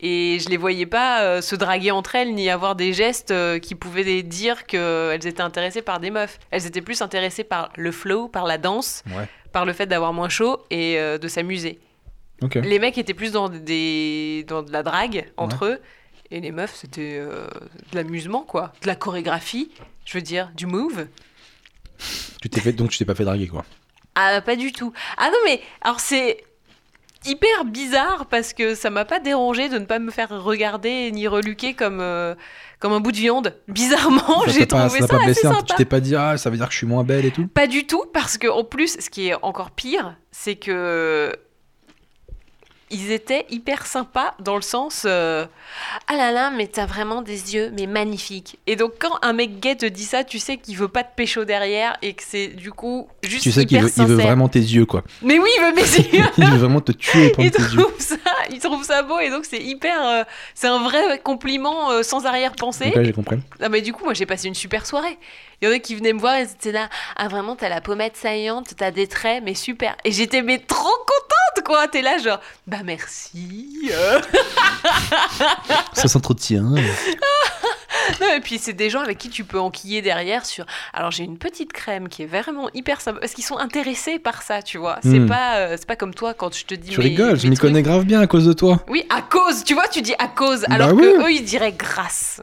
[0.04, 3.60] Et je les voyais pas euh, se draguer entre elles ni avoir des gestes euh,
[3.60, 6.40] qui pouvaient dire qu'elles étaient intéressées par des meufs.
[6.50, 9.28] Elles étaient plus intéressées par le flow, par la danse, Ouais.
[9.52, 11.80] par le fait d'avoir moins chaud et euh, de s'amuser.
[12.56, 15.80] Les mecs étaient plus dans, des, dans de la drague entre eux.
[16.32, 17.46] Et les meufs, c'était de
[17.96, 18.74] l'amusement, quoi.
[18.82, 19.70] De la chorégraphie,
[20.06, 21.06] je veux dire, du move.
[22.42, 23.64] Tu t'es fait, donc tu t'es pas fait draguer, quoi.
[24.16, 24.92] Ah, pas du tout.
[25.18, 26.44] Ah non, mais alors c'est
[27.26, 31.28] hyper bizarre parce que ça m'a pas dérangé de ne pas me faire regarder ni
[31.28, 32.36] reluquer comme, euh,
[32.80, 33.56] comme un bout de viande.
[33.68, 35.62] Bizarrement, j'ai t'a pas, trouvé ça pas assez blessé, sympa.
[35.64, 37.48] tu t'es pas dit, ah, ça veut dire que je suis moins belle et tout?
[37.48, 41.36] Pas du tout, parce que en plus, ce qui est encore pire, c'est que
[42.92, 45.46] ils étaient hyper sympas dans le sens euh,
[46.08, 49.60] ah là là mais t'as vraiment des yeux mais magnifiques et donc quand un mec
[49.60, 52.48] gay te dit ça tu sais qu'il veut pas te pécho derrière et que c'est
[52.50, 54.28] du coup juste Tu sais qu'il veut, il veut sincère.
[54.28, 55.04] vraiment tes yeux, quoi.
[55.22, 55.82] mais oui il veut mes
[56.18, 57.82] yeux il veut vraiment te tuer il tes yeux.
[57.82, 58.16] trouve ça
[58.52, 60.24] il trouve ça beau et donc c'est hyper euh,
[60.54, 63.38] c'est un vrai compliment euh, sans arrière-pensée Ok, j'ai compris.
[63.62, 65.18] ah mais du coup, moi j'ai passé une super soirée.
[65.62, 67.82] Il y en a qui venaient me voir et étaient là, ah vraiment, t'as la
[67.82, 69.96] pommette saillante, t'as des traits, mais super.
[70.04, 71.88] Et j'étais mais trop contente quoi.
[71.88, 73.90] T'es là genre, bah merci.
[73.92, 74.20] euh.
[75.94, 76.64] Ça s'entretient.
[78.20, 80.66] Non, et puis c'est des gens avec qui tu peux enquiller derrière sur.
[80.94, 84.42] Alors j'ai une petite crème qui est vraiment hyper sympa parce qu'ils sont intéressés par
[84.42, 84.98] ça, tu vois.
[85.04, 85.28] C'est Hmm.
[85.28, 86.90] pas, euh, c'est pas comme toi quand je te dis.
[86.90, 87.70] Tu mes- rigoles, je mes m'y trucs.
[87.70, 88.84] connais grave bien à cause de toi.
[88.90, 89.64] Oui, à cause.
[89.64, 91.02] Tu vois, tu dis à cause, Bah alors oui.
[91.04, 92.42] que eux ils diraient grâce.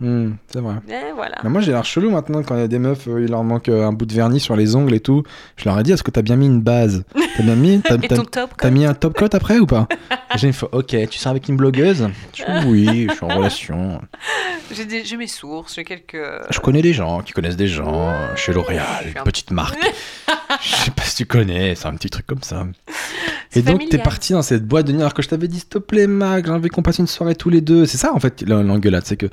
[0.00, 0.76] Hmm, c'est vrai.
[1.14, 1.36] Voilà.
[1.44, 3.44] Mais moi j'ai l'air chelou maintenant quand il y a des meufs, euh, il leur
[3.44, 5.22] manque euh, un bout de vernis sur les ongles et tout.
[5.56, 7.04] Je leur ai dit, est-ce que t'as bien mis une base?
[7.36, 9.86] T'as bien mis t'as- ton top t'as coat mis un top coat après ou pas?
[10.36, 12.08] J'ai une fois, ok, tu sors avec une blogueuse?
[12.34, 14.00] Je dis, Oui, je suis en relation.
[14.72, 16.16] J'ai des- j'ai mes sources, j'ai quelques.
[16.48, 19.76] Je connais des gens qui connaissent des gens euh, chez L'Oréal, une un- petite marque.
[20.62, 22.64] Je sais pas si tu connais, c'est un petit truc comme ça.
[23.56, 25.68] Et donc, t'es parti dans cette boîte de nuit alors que je t'avais dit, s'il
[25.68, 27.84] te plaît, Mac, j'ai envie qu'on passe une soirée tous les deux.
[27.84, 29.02] C'est ça, en fait, l'en- l'engueulade.
[29.04, 29.26] C'est que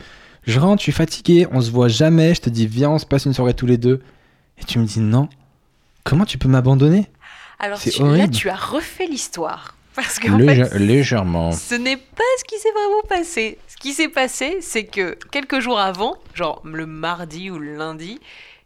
[0.47, 2.33] je rentre, je suis fatigué, on se voit jamais.
[2.33, 4.01] Je te dis, viens, on se passe une soirée tous les deux.
[4.59, 5.29] Et tu me dis, non.
[6.03, 7.07] Comment tu peux m'abandonner?
[7.59, 9.75] Alors C'est tu- là, tu as refait l'histoire.
[9.95, 11.51] Parce fait, Légèrement.
[11.51, 13.57] ce n'est pas ce qui s'est vraiment passé.
[13.67, 18.19] Ce qui s'est passé, c'est que quelques jours avant, genre le mardi ou le lundi,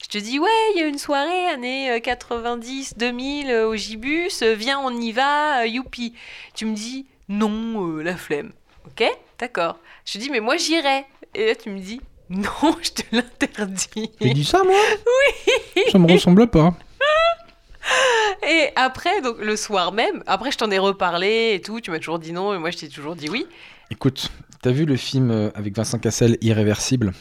[0.03, 3.75] je te dis, ouais, il y a une soirée, années euh, 90, 2000, euh, au
[3.77, 6.13] Gibus, euh, viens, on y va, euh, youpi.
[6.53, 8.51] Tu me dis, non, euh, la flemme.
[8.85, 9.03] Ok,
[9.39, 9.77] d'accord.
[10.05, 11.05] Je te dis, mais moi j'irai.
[11.35, 12.49] Et là, tu me dis, non,
[12.81, 14.11] je te l'interdis.
[14.21, 14.73] J'ai dit ça, moi
[15.75, 16.73] Oui Ça me ressemble pas.
[18.47, 21.97] Et après, donc le soir même, après je t'en ai reparlé et tout, tu m'as
[21.97, 23.45] toujours dit non, et moi je t'ai toujours dit oui.
[23.89, 24.29] Écoute,
[24.61, 27.11] t'as vu le film euh, avec Vincent Cassel, Irréversible?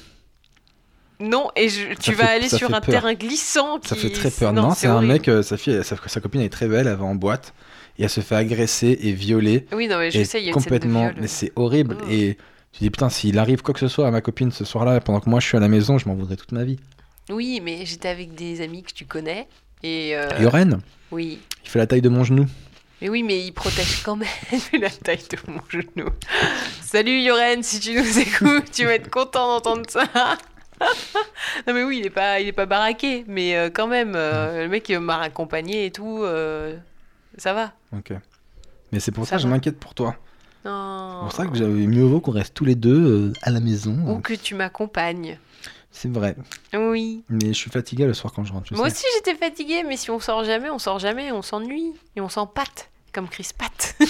[1.19, 2.95] Non, et je- tu fait- vas aller sur un peur.
[2.95, 3.89] terrain glissant qui...
[3.89, 4.53] Ça fait très peur.
[4.53, 6.95] Non, c'est un mec, euh, sa, fille, sa, sa copine elle est très belle, elle
[6.97, 7.53] va en boîte
[7.99, 9.67] et elle se fait agresser et violer.
[9.73, 11.15] Oui, non, mais je sais, il y a une scène de complètement, viol.
[11.21, 11.97] mais c'est horrible.
[12.03, 12.07] Oh.
[12.11, 12.39] Et
[12.73, 15.21] tu dis putain, s'il arrive quoi que ce soit à ma copine ce soir-là, pendant
[15.21, 16.79] que moi je suis à la maison, je m'en voudrais toute ma vie.
[17.31, 19.47] Oui, mais j'étais avec des amis que tu connais,
[19.83, 20.17] et...
[20.17, 20.81] euh, Yoren,
[21.11, 21.41] Oui.
[21.65, 22.47] il fait la taille de mon genou.
[23.01, 24.29] Mais oui, mais il protège quand même
[24.81, 26.11] la taille de mon genou.
[26.83, 30.05] Salut Yoren, si tu nous écoutes, tu vas être content d'entendre ça.
[31.67, 34.65] non mais oui, il est pas, il est pas baraqué, mais euh, quand même, euh,
[34.65, 36.77] le mec il m'a accompagné et tout, euh,
[37.39, 37.73] ça va.
[37.97, 38.13] Ok.
[38.93, 40.17] Mais c'est pour Ça ça, que je m'inquiète pour toi.
[40.65, 41.21] Non.
[41.21, 43.61] C'est pour ça que j'avais mieux vaut qu'on reste tous les deux euh, à la
[43.61, 43.97] maison.
[44.07, 45.39] Ou que tu m'accompagnes.
[45.91, 46.37] C'est vrai.
[46.75, 47.25] Oui.
[47.29, 48.67] Mais je suis fatigué le soir quand je rentre.
[48.69, 48.97] tu Moi sais.
[48.97, 52.29] aussi j'étais fatiguée, mais si on sort jamais, on sort jamais, on s'ennuie et on
[52.29, 52.90] s'empâte.
[53.13, 53.97] Comme Chris Pat.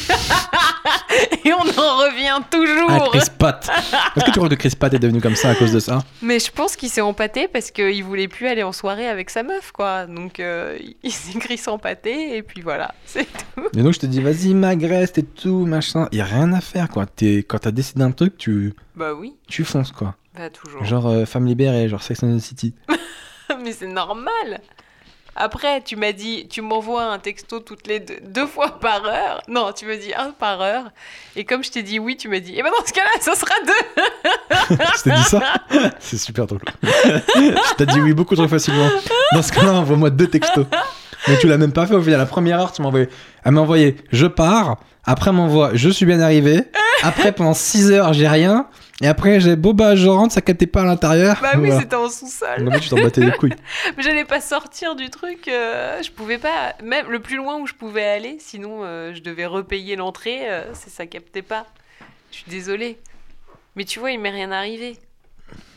[1.44, 2.90] et on en revient toujours.
[2.90, 3.70] Ah, Chris Pat.
[4.16, 6.00] Est-ce que tu crois que Chris Pat est devenu comme ça à cause de ça?
[6.22, 9.42] Mais je pense qu'il s'est empâté parce qu'il voulait plus aller en soirée avec sa
[9.42, 10.06] meuf, quoi.
[10.06, 13.62] Donc euh, il s'est écrit s'empâter et puis voilà, c'est tout.
[13.74, 16.06] Et donc je te dis, vas-y, m'agresse et tout, machin.
[16.12, 17.06] Y a rien à faire, quoi.
[17.06, 20.14] T'es- Quand t'as décidé un truc, tu, Bah oui, tu fonces, quoi.
[20.36, 20.84] bah toujours.
[20.84, 22.74] Genre euh, femme libérée, genre Sex and the City.
[23.64, 24.60] Mais c'est normal.
[25.36, 29.42] Après, tu m'as dit, tu m'envoies un texto toutes les deux, deux fois par heure.
[29.48, 30.90] Non, tu me dis un par heure.
[31.36, 33.34] Et comme je t'ai dit oui, tu m'as dit, et ben dans ce cas-là, ça
[33.34, 34.76] sera deux.
[34.96, 35.40] je t'ai dit ça
[36.00, 36.60] C'est super drôle.
[36.82, 38.88] je t'ai dit oui beaucoup trop facilement.
[39.32, 40.66] Dans ce cas-là, envoie-moi deux textos.
[41.28, 42.18] Mais tu l'as même pas fait au final.
[42.18, 43.08] La première heure, tu m'as envoyé.
[43.44, 44.78] Elle m'a envoyé je pars.
[45.04, 46.62] Après, elle m'envoie je suis bien arrivé.
[47.02, 48.66] Après, pendant 6 heures, j'ai rien.
[49.02, 51.38] Et après, j'ai bon bah je rentre, ça captait pas à l'intérieur.
[51.40, 51.80] Bah oui, Voilà.
[51.80, 52.68] c'était en sous-sol.
[52.68, 53.54] En fait, tu t'en battais les couilles.
[53.96, 55.48] Mais j'allais pas sortir du truc.
[55.48, 56.74] euh, je pouvais pas.
[56.82, 60.50] Même le plus loin où je pouvais aller, sinon euh, je devais repayer l'entrée.
[60.50, 61.66] euh, c'est ça captait pas.
[62.30, 62.98] Je suis désolée.
[63.76, 64.98] Mais tu vois, il m'est rien arrivé.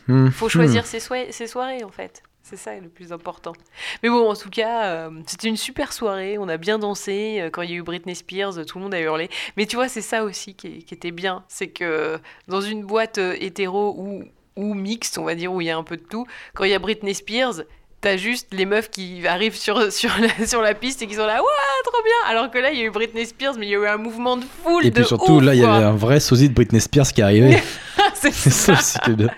[0.06, 0.28] Hmm.
[0.30, 2.22] Faut choisir ses, soi- ses soirées en fait.
[2.46, 3.54] C'est ça le plus important.
[4.02, 6.36] Mais bon, en tout cas, euh, c'était une super soirée.
[6.36, 7.38] On a bien dansé.
[7.40, 9.30] Euh, Quand il y a eu Britney Spears, tout le monde a hurlé.
[9.56, 11.42] Mais tu vois, c'est ça aussi qui, était bien.
[11.48, 14.24] C'est que dans une boîte euh, hétéro ou,
[14.56, 16.70] ou mixte, on va dire, où il y a un peu de tout, quand il
[16.70, 17.62] y a Britney Spears,
[18.02, 21.24] t'as juste les meufs qui arrivent sur, sur, la, sur la piste et qui sont
[21.24, 23.70] là, Ouah, trop bien Alors que là, il y a eu Britney Spears, mais il
[23.70, 24.84] y a eu un mouvement de foule.
[24.84, 27.10] Et de puis surtout, ouf, là, il y avait un vrai sosie de Britney Spears
[27.10, 27.62] qui arrivait.
[28.12, 28.72] c'est ça ça.
[28.74, 29.30] aussi bien.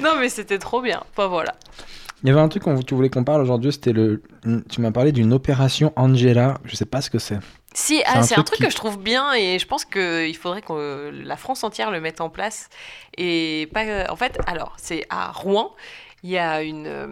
[0.00, 1.02] Non, mais c'était trop bien.
[1.12, 1.54] Enfin, voilà.
[2.22, 4.22] Il y avait un truc qu'on tu voulais qu'on parle aujourd'hui, c'était le.
[4.70, 6.58] Tu m'as parlé d'une opération Angela.
[6.64, 7.38] Je sais pas ce que c'est.
[7.74, 10.62] Si, C'est ah, un truc qui- que je trouve bien et je pense qu'il faudrait
[10.62, 12.70] que la France entière le mette en place.
[13.18, 15.74] Et pas, en fait, alors, c'est à Rouen.
[16.22, 17.06] Il y a une, euh,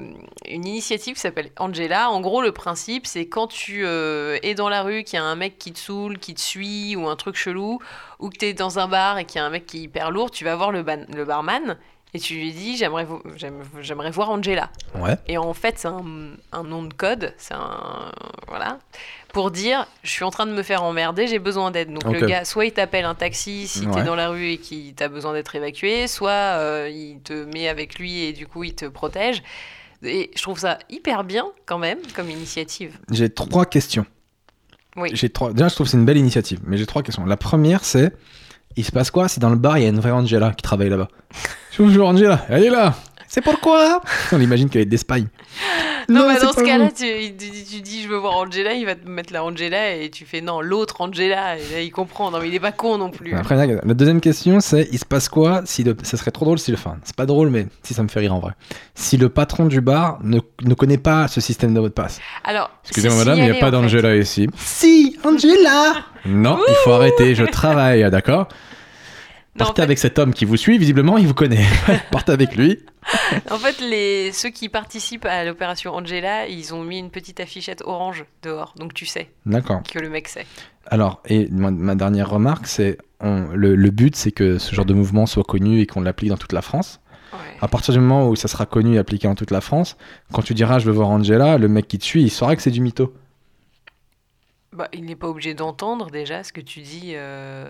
[0.49, 2.11] une initiative qui s'appelle Angela.
[2.11, 5.25] En gros, le principe, c'est quand tu euh, es dans la rue, qu'il y a
[5.25, 7.79] un mec qui te saoule, qui te suit, ou un truc chelou,
[8.19, 9.83] ou que tu es dans un bar et qu'il y a un mec qui est
[9.83, 11.77] hyper lourd, tu vas voir le, ban- le barman
[12.14, 13.22] et tu lui dis J'aimerais vo-
[13.81, 14.70] j'aimerais voir Angela.
[14.94, 15.16] Ouais.
[15.27, 16.05] Et en fait, c'est un,
[16.53, 18.11] un nom de code, c'est un
[18.48, 18.79] voilà,
[19.33, 21.92] pour dire je suis en train de me faire emmerder, j'ai besoin d'aide.
[21.92, 24.05] Donc le gars, soit il t'appelle un taxi si t'es Ouais.
[24.05, 27.98] dans la rue et qu'il t'a besoin d'être évacué, soit euh, il te met avec
[27.98, 29.42] lui et du coup il te protège.
[30.03, 32.98] Et je trouve ça hyper bien quand même comme initiative.
[33.11, 34.05] J'ai trois questions.
[34.96, 35.09] Oui.
[35.14, 35.53] J'ai trois.
[35.53, 37.24] Déjà, je trouve que c'est une belle initiative, mais j'ai trois questions.
[37.27, 38.12] La première, c'est
[38.77, 40.63] il se passe quoi si dans le bar il y a une vraie Angela qui
[40.63, 41.09] travaille là-bas?
[41.79, 42.95] Bonjour Angela, elle est là.
[43.35, 44.01] C'est pourquoi
[44.33, 45.27] On imagine qu'elle est d'Espagne.
[46.09, 48.75] Non, mais c'est dans ce cas-là, tu, il- tu- tu dis je veux voir Angela,
[48.75, 51.59] il va te mettre la Angela et tu fais non, l'autre Angela.
[51.59, 52.31] Et là, il comprend.
[52.31, 53.35] Non, mais il est pas con non plus.
[53.35, 55.97] Après, la deuxième question, c'est il se passe quoi si le.
[56.05, 56.77] Ça serait trop drôle si le.
[56.77, 58.53] Enfin, c'est pas drôle, mais si ça me fait rire en vrai.
[58.94, 62.20] Si le patron du bar ne, ne connaît pas ce système de mot de passe.
[62.44, 64.47] Alors, Excusez-moi, madame, il n'y a pas d'Angela ici.
[64.57, 65.94] Si, Angela
[66.27, 68.47] Non, il faut arrêter, je travaille, d'accord?
[69.57, 71.64] En Partez fait- avec cet homme qui vous suit, visiblement, il vous connaît.
[72.11, 72.81] Partez avec lui.
[73.51, 77.83] En fait, les, ceux qui participent à l'opération Angela, ils ont mis une petite affichette
[77.85, 78.75] orange dehors.
[78.79, 79.83] Donc tu sais D'accord.
[79.88, 80.47] que le mec sait.
[80.87, 84.95] Alors, et ma, dernière remarque, c'est on- le, le but, c'est que ce genre de
[84.95, 87.01] mouvement soit connu et qu'on l'applique dans toute la France.
[87.33, 87.38] Ouais.
[87.61, 89.97] À partir du moment où ça sera connu et appliqué dans toute la France,
[90.33, 92.62] quand tu diras je veux voir Angela, le mec qui te suit, il saura que
[92.62, 93.14] c'est du mytho.
[94.75, 97.13] Bah, il n'est pas obligé d'entendre déjà ce que tu dis.
[97.15, 97.67] euh.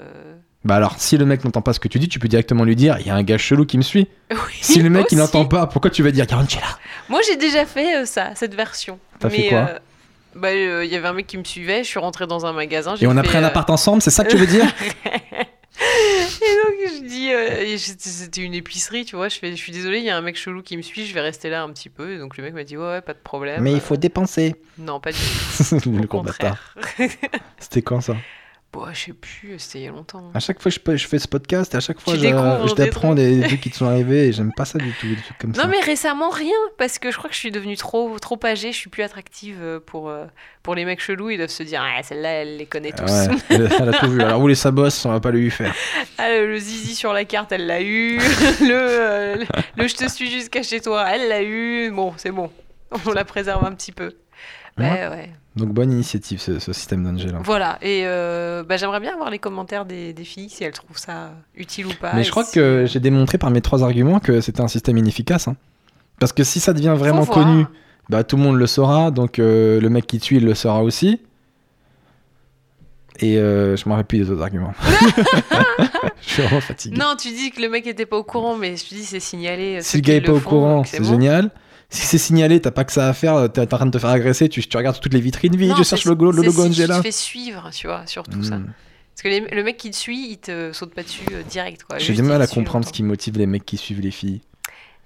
[0.64, 2.75] Bah alors, si le mec n'entend pas ce que tu dis, tu peux directement lui
[2.77, 4.09] dire il y a un gars chelou qui me suit.
[4.31, 6.79] Oui, Si le mec il n'entend pas, pourquoi tu vas dire il y a Angela
[7.11, 8.99] Moi, j'ai déjà fait euh, ça, cette version.
[9.19, 9.59] T'as fait quoi?
[9.59, 9.79] euh,
[10.35, 11.85] Bah, il y avait un mec qui me suivait.
[11.85, 12.95] Je suis rentrée dans un magasin.
[12.99, 14.64] Et on a fait, pris un appart ensemble, c'est ça que tu veux dire?
[16.42, 19.29] Et donc je dis, euh, c'était une épicerie, tu vois.
[19.29, 21.07] Je fais, je suis désolée, il y a un mec chelou qui me suit.
[21.07, 22.14] Je vais rester là un petit peu.
[22.14, 23.62] Et donc le mec m'a dit, ouais, ouais, pas de problème.
[23.62, 24.57] Mais il faut dépenser.
[24.79, 25.18] Non, pas du
[25.83, 25.90] tout.
[25.90, 26.75] le Au contraire.
[27.59, 28.16] C'était quand ça?
[28.75, 29.55] Bon, je sais plus.
[29.59, 30.33] C'était il y a longtemps.
[30.35, 33.41] À chaque fois que je, fais ce podcast, à chaque fois Tu je, t'apprends des,
[33.43, 35.63] trucs qui te sont arrivés et j'aime pas ça du tout, des trucs comme Non
[35.63, 35.69] ça.
[35.69, 38.77] mais récemment rien parce que je crois que je suis devenue trop trop âgée, je
[38.77, 40.25] suis plus attractive euh, pour euh,
[40.65, 43.05] pour les mecs chelous, ils doivent se dire ah celle-là elle les connaît tous.
[43.05, 44.21] Ouais, elle, elle a tout vu.
[44.21, 45.73] Alors, rouler sa bosse, on va pas lui faire.
[46.19, 48.19] Ah, le, zizi sur la carte, elle l'a eu.
[48.61, 49.45] le, euh, le
[49.77, 51.93] le je te suis jusqu'à chez toi, elle l'a eu.
[51.93, 52.51] Bon, c'est bon.
[53.07, 54.15] On la préserve un petit peu.
[54.79, 55.31] Ouais, ouais.
[55.57, 57.38] Donc, bonne initiative, ce, ce système d'Angela.
[57.45, 57.79] Voilà.
[57.81, 61.31] Et euh, bah, j'aimerais bien voir les commentaires des, des filles si elles trouvent ça
[61.57, 62.12] utile ou pas.
[62.14, 64.99] Mais je crois si- que j'ai démontré par mes trois arguments que c'était un système
[64.99, 65.47] inefficace.
[65.47, 65.57] hein.
[66.19, 67.67] Parce que si ça devient vraiment connu,
[68.09, 70.83] bah, tout le monde le saura, donc euh, le mec qui suit, il le saura
[70.83, 71.21] aussi.
[73.21, 74.75] Et euh, je m'en rappelle plus des autres arguments.
[76.21, 76.97] je suis vraiment fatigué.
[76.97, 79.21] Non, tu dis que le mec était pas au courant, mais je te dis c'est
[79.21, 79.81] signalé.
[79.83, 81.11] si le gars est pas au courant, c'est bon.
[81.11, 81.51] génial.
[81.90, 84.11] Si c'est signalé, t'as pas que ça à faire, t'es en train de te faire
[84.11, 86.42] agresser, tu, tu regardes toutes les vitrines, vite, Non, je c'est- cherche le, logo- le
[86.42, 86.94] logo si Angela.
[86.97, 88.57] Tu te fais suivre, tu vois, surtout ça.
[88.57, 88.73] Hmm.
[89.14, 91.83] Parce que les- le mec qui te suit, il te saute pas dessus euh, direct.
[91.99, 94.40] J'ai du mal à comprendre ce qui motive les mecs qui suivent les filles.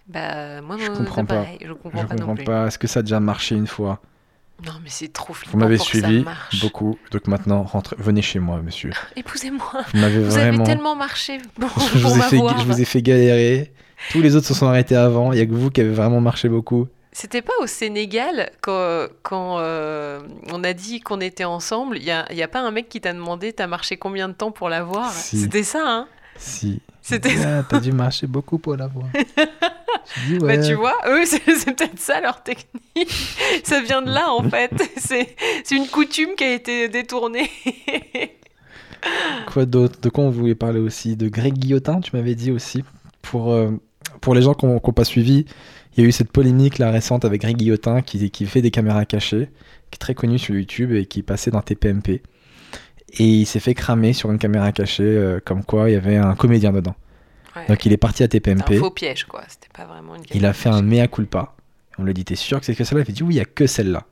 [0.09, 1.43] Bah, moi, Je comprends pas.
[1.43, 2.45] pareil, Je comprends Je pas non comprends plus.
[2.45, 2.67] pas.
[2.69, 4.01] Est-ce que ça a déjà marché une fois?
[4.67, 5.53] Non, mais c'est trop flippant.
[5.53, 6.25] Vous m'avez suivi
[6.63, 8.91] beaucoup, donc maintenant rentrez, venez chez moi, monsieur.
[9.15, 9.85] Épousez-moi.
[9.93, 10.65] Vous m'avez Vous vraiment.
[10.65, 13.73] avez tellement marché pour, je, pour vous ai fait, je vous ai fait galérer.
[14.13, 15.33] Tous les autres se sont arrêtés avant.
[15.33, 16.87] Il y a que vous qui avez vraiment marché beaucoup.
[17.13, 20.21] C'était pas au Sénégal quand, quand euh,
[20.53, 21.97] on a dit qu'on était ensemble.
[21.97, 24.35] Il y a, y a pas un mec qui t'a demandé t'as marché combien de
[24.35, 25.39] temps pour l'avoir Si.
[25.39, 26.07] C'était ça, hein
[26.37, 26.81] Si.
[27.03, 28.77] C'était Ah, T'as dû marcher beaucoup pour
[30.27, 30.39] dit, ouais.
[30.39, 33.11] Bah, tu vois, eux, c'est peut-être ça leur technique.
[33.65, 34.71] ça vient de là, en fait.
[34.99, 35.35] C'est
[35.65, 37.51] c'est une coutume qui a été détournée.
[39.53, 40.01] Quoi d'autre?
[40.01, 41.17] De quoi on voulait parler aussi?
[41.17, 42.85] De Greg Guillotin, tu m'avais dit aussi.
[43.23, 43.71] Pour, euh,
[44.21, 45.47] pour les gens qui n'ont pas suivi,
[45.97, 48.71] il y a eu cette polémique là récente avec Greg Guillotin qui, qui fait des
[48.71, 49.51] caméras cachées,
[49.91, 52.23] qui est très connu sur YouTube et qui passait dans TPMP.
[53.19, 56.17] Et il s'est fait cramer sur une caméra cachée, euh, comme quoi il y avait
[56.17, 56.95] un comédien dedans.
[57.57, 57.67] Ouais.
[57.69, 59.43] Donc il est parti à TPMP, un faux piège, quoi.
[59.49, 61.55] C'était pas vraiment une il a fait un mea culpa.
[61.99, 63.05] On lui a dit T'es sûr que c'est que celle-là?
[63.09, 64.05] Il a dit Oui, il y a que celle-là.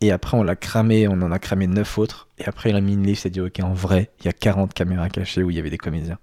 [0.00, 2.28] Et après, on l'a cramé, on en a cramé neuf autres.
[2.38, 4.32] Et après, il a mis une liste et dit Ok, en vrai, il y a
[4.32, 6.18] 40 caméras cachées où il y avait des comédiens.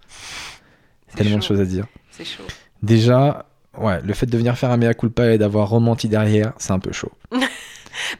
[1.08, 1.50] C'est Tellement de chaud.
[1.50, 1.86] choses à dire.
[2.10, 2.44] C'est chaud.
[2.84, 3.46] Déjà,
[3.78, 6.80] ouais, le fait de venir faire un mea culpa et d'avoir rementi derrière, c'est un
[6.80, 7.12] peu chaud.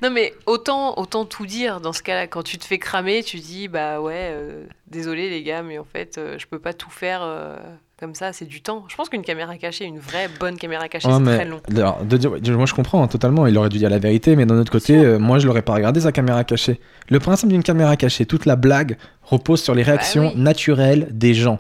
[0.02, 2.26] Non mais autant, autant tout dire dans ce cas-là.
[2.26, 5.84] Quand tu te fais cramer, tu dis bah ouais, euh, désolé les gars, mais en
[5.84, 7.56] fait euh, je peux pas tout faire euh,
[8.00, 8.86] comme ça, c'est du temps.
[8.88, 11.62] Je pense qu'une caméra cachée, une vraie bonne caméra cachée, Ouais, c'est très long.
[11.76, 14.48] Alors, de dire, moi je comprends hein, totalement, il aurait dû dire la vérité, mais
[14.48, 16.80] d'un autre côté, moi je l'aurais pas regardé sa caméra cachée.
[17.10, 20.42] Le principe d'une caméra cachée, toute la blague repose sur les réactions Bah oui.
[20.42, 21.60] naturelles des gens.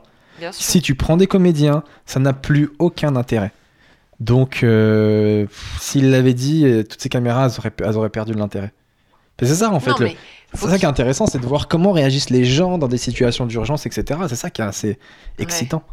[0.51, 3.51] Si tu prends des comédiens, ça n'a plus aucun intérêt.
[4.19, 5.45] Donc, euh,
[5.79, 8.73] s'il l'avait dit, euh, toutes ces caméras, elles auraient, elles auraient perdu de l'intérêt.
[9.39, 9.91] C'est ça en fait.
[9.99, 10.05] le-
[10.53, 13.45] C'est ça qui est intéressant, c'est de voir comment réagissent les gens dans des situations
[13.45, 14.19] d'urgence, etc.
[14.27, 14.97] C'est ça qui est assez
[15.37, 15.83] excitant.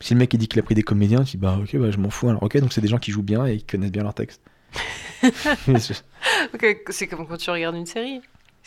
[0.00, 1.90] Si le mec il dit qu'il a pris des comédiens, tu dis bah ok, bah,
[1.90, 2.28] je m'en fous.
[2.30, 4.40] Alors ok, donc c'est des gens qui jouent bien et qui connaissent bien leur texte.
[6.90, 8.20] C'est comme quand tu regardes une série.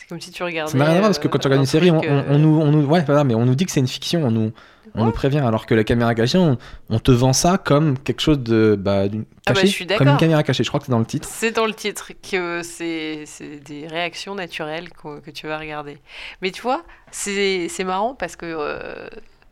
[0.06, 0.70] C'est comme si tu regardais.
[0.70, 1.98] ça n'a rien à voir parce que euh, quand tu regardes un une série, on,
[1.98, 3.80] truc, on- euh, on nous, on nous- ouais, voilà, mais on nous dit que c'est
[3.80, 4.52] une fiction, on nous,
[4.94, 5.06] on Ouais.
[5.06, 5.40] nous prévient.
[5.40, 6.56] Alors que la caméra cachée, on,
[6.90, 9.86] on te vend ça comme quelque chose de bah, d'une- Ah bah, caché, je suis
[9.86, 10.62] comme une caméra cachée.
[10.62, 11.26] Je crois que c'est dans le titre.
[11.28, 13.24] C'est dans le titre que c'est
[13.64, 15.98] des réactions naturelles que tu vas regarder.
[16.40, 18.46] Mais tu vois, c'est marrant parce que.
[18.46, 19.08] euh,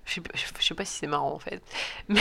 [0.07, 0.21] je sais
[0.61, 1.63] je sais pas si c'est marrant en fait.
[2.09, 2.21] Mais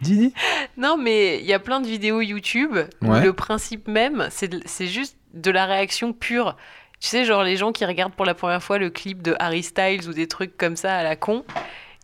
[0.00, 0.34] dis.
[0.76, 3.22] non, mais il y a plein de vidéos YouTube où Ouais.
[3.22, 6.56] le principe même, c'est juste de la réaction pure.
[7.00, 9.62] Tu sais, genre les gens qui regardent pour la première fois le clip de Harry
[9.62, 11.44] Styles ou des trucs comme ça à la con.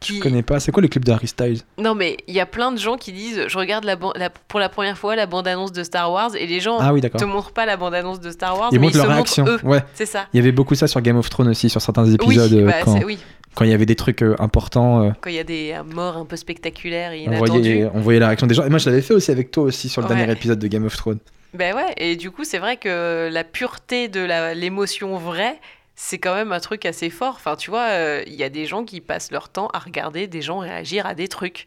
[0.01, 0.17] Qui...
[0.17, 0.61] Je connais pas.
[0.61, 1.61] C'est quoi le clip de Harry Styles?
[1.79, 4.29] Non, mais il y a plein de gens qui disent Je regarde la, ban- la-
[4.31, 7.25] pour la première fois la bande-annonce de Star Wars et les gens Ah oui, te
[7.25, 9.45] montrent pas la bande-annonce de Star Wars, Ils mais montrent ils leur se réaction.
[9.45, 9.69] montrent eux.
[9.69, 9.83] Ouais.
[9.95, 10.27] C'est ça.
[10.35, 12.67] Il y avait beaucoup ça sur Game of Thrones aussi, sur certains Oui, épisodes, euh,
[12.67, 13.19] bah, quand, oui.
[13.55, 15.83] quand il y avait des trucs euh, importants, euh, Quand il y a des euh,
[15.83, 18.65] morts un peu spectaculaires et on, voyait, on voyait la réaction des gens.
[18.65, 20.15] Et moi, je l'avais fait aussi avec toi aussi sur le Ouais.
[20.15, 21.21] dernier épisode de Game of Thrones.
[21.57, 24.21] Ben ouais, et du coup, c'est vrai que la pureté de
[24.55, 25.59] l'émotion vraie,
[25.95, 27.35] c'est quand même un truc assez fort.
[27.37, 30.27] Enfin, tu vois, euh, il y a des gens qui passent leur temps à regarder
[30.27, 31.67] des gens réagir à des trucs.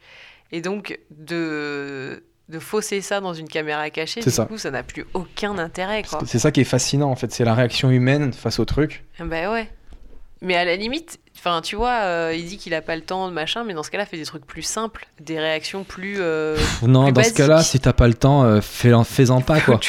[0.52, 4.46] Et donc, de, de fausser ça dans une caméra cachée, C'est du ça.
[4.46, 7.54] coup, ça n'a plus aucun intérêt, C'est ça qui est fascinant en fait, c'est la
[7.56, 9.04] réaction humaine face au truc.
[9.20, 9.70] Ben ouais.
[10.42, 13.30] Mais à la limite, enfin, tu vois, euh, il dit qu'il a pas le temps
[13.30, 16.16] machin, mais dans ce cas-là, fait des trucs plus simples, des réactions plus.
[16.20, 19.04] euh, Pff, Non, Plus dans ce cas-là, si t'as pas le temps, euh, fais-en
[19.42, 19.80] pas quoi.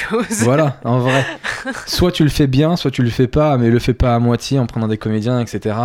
[0.41, 1.25] voilà, en vrai.
[1.87, 4.19] Soit tu le fais bien, soit tu le fais pas, mais le fais pas à
[4.19, 5.77] moitié en prenant des comédiens, etc.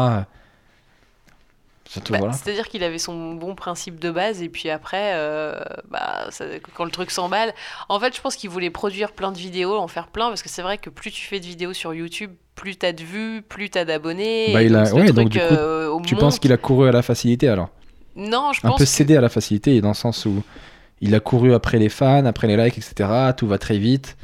[2.10, 2.34] Bah, voilà.
[2.34, 5.54] C'est-à-dire qu'il avait son bon principe de base et puis après, euh,
[5.90, 7.54] bah, ça- quand le truc s'emballe,
[7.88, 10.50] en fait, je pense qu'il voulait produire plein de vidéos, en faire plein, parce que
[10.50, 13.70] c'est vrai que plus tu fais de vidéos sur YouTube, plus t'as de vues, plus
[13.70, 14.52] t'as d'abonnés.
[14.54, 16.88] Bah, il a- donc, ouais, donc, du coup, euh, au Tu penses qu'il a couru
[16.88, 17.70] à la facilité alors?
[18.16, 20.42] Non, je Un pense peu que- cédé à la facilité, dans le sens où
[21.02, 23.10] il a couru après les fans, après les likes, etc.
[23.36, 24.16] Tout va très vite.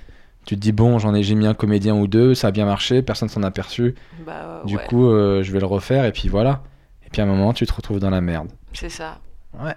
[0.45, 2.65] Tu te dis, bon, j'en ai, j'ai mis un comédien ou deux, ça a bien
[2.65, 3.93] marché, personne s'en a aperçu.
[4.25, 6.63] Bah, Du ouais, coup, euh, je vais le refaire, et puis voilà.
[7.05, 8.47] Et puis à un moment, tu te retrouves dans la merde.
[8.73, 9.19] c'est ça.
[9.53, 9.75] Ouais,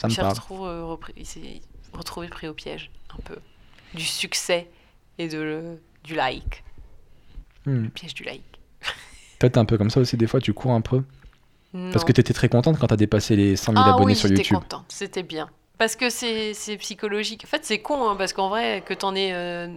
[0.00, 0.28] ça il me parle.
[0.30, 1.60] retrouvé, euh, repris- il s'est
[1.92, 3.36] retrouvé pris au piège, un peu.
[3.94, 4.66] Du succès
[5.18, 6.64] et de, le- du like.
[7.66, 7.82] Hmm.
[7.84, 8.42] Le piège du like.
[9.38, 11.02] Toi, t'es un peu comme ça aussi, des fois, tu cours un peu.
[11.72, 12.02] Parce Non.
[12.06, 14.40] que t'étais très contente quand t'as dépassé les 100 000 ah abonnés oui, sur j'étais
[14.42, 14.56] YouTube.
[14.58, 15.50] contente, c'était bien.
[15.78, 17.42] Parce que c'est psychologique.
[17.44, 19.68] En fait, c'est con, hein, parce qu'en vrai, que t'en aies euh,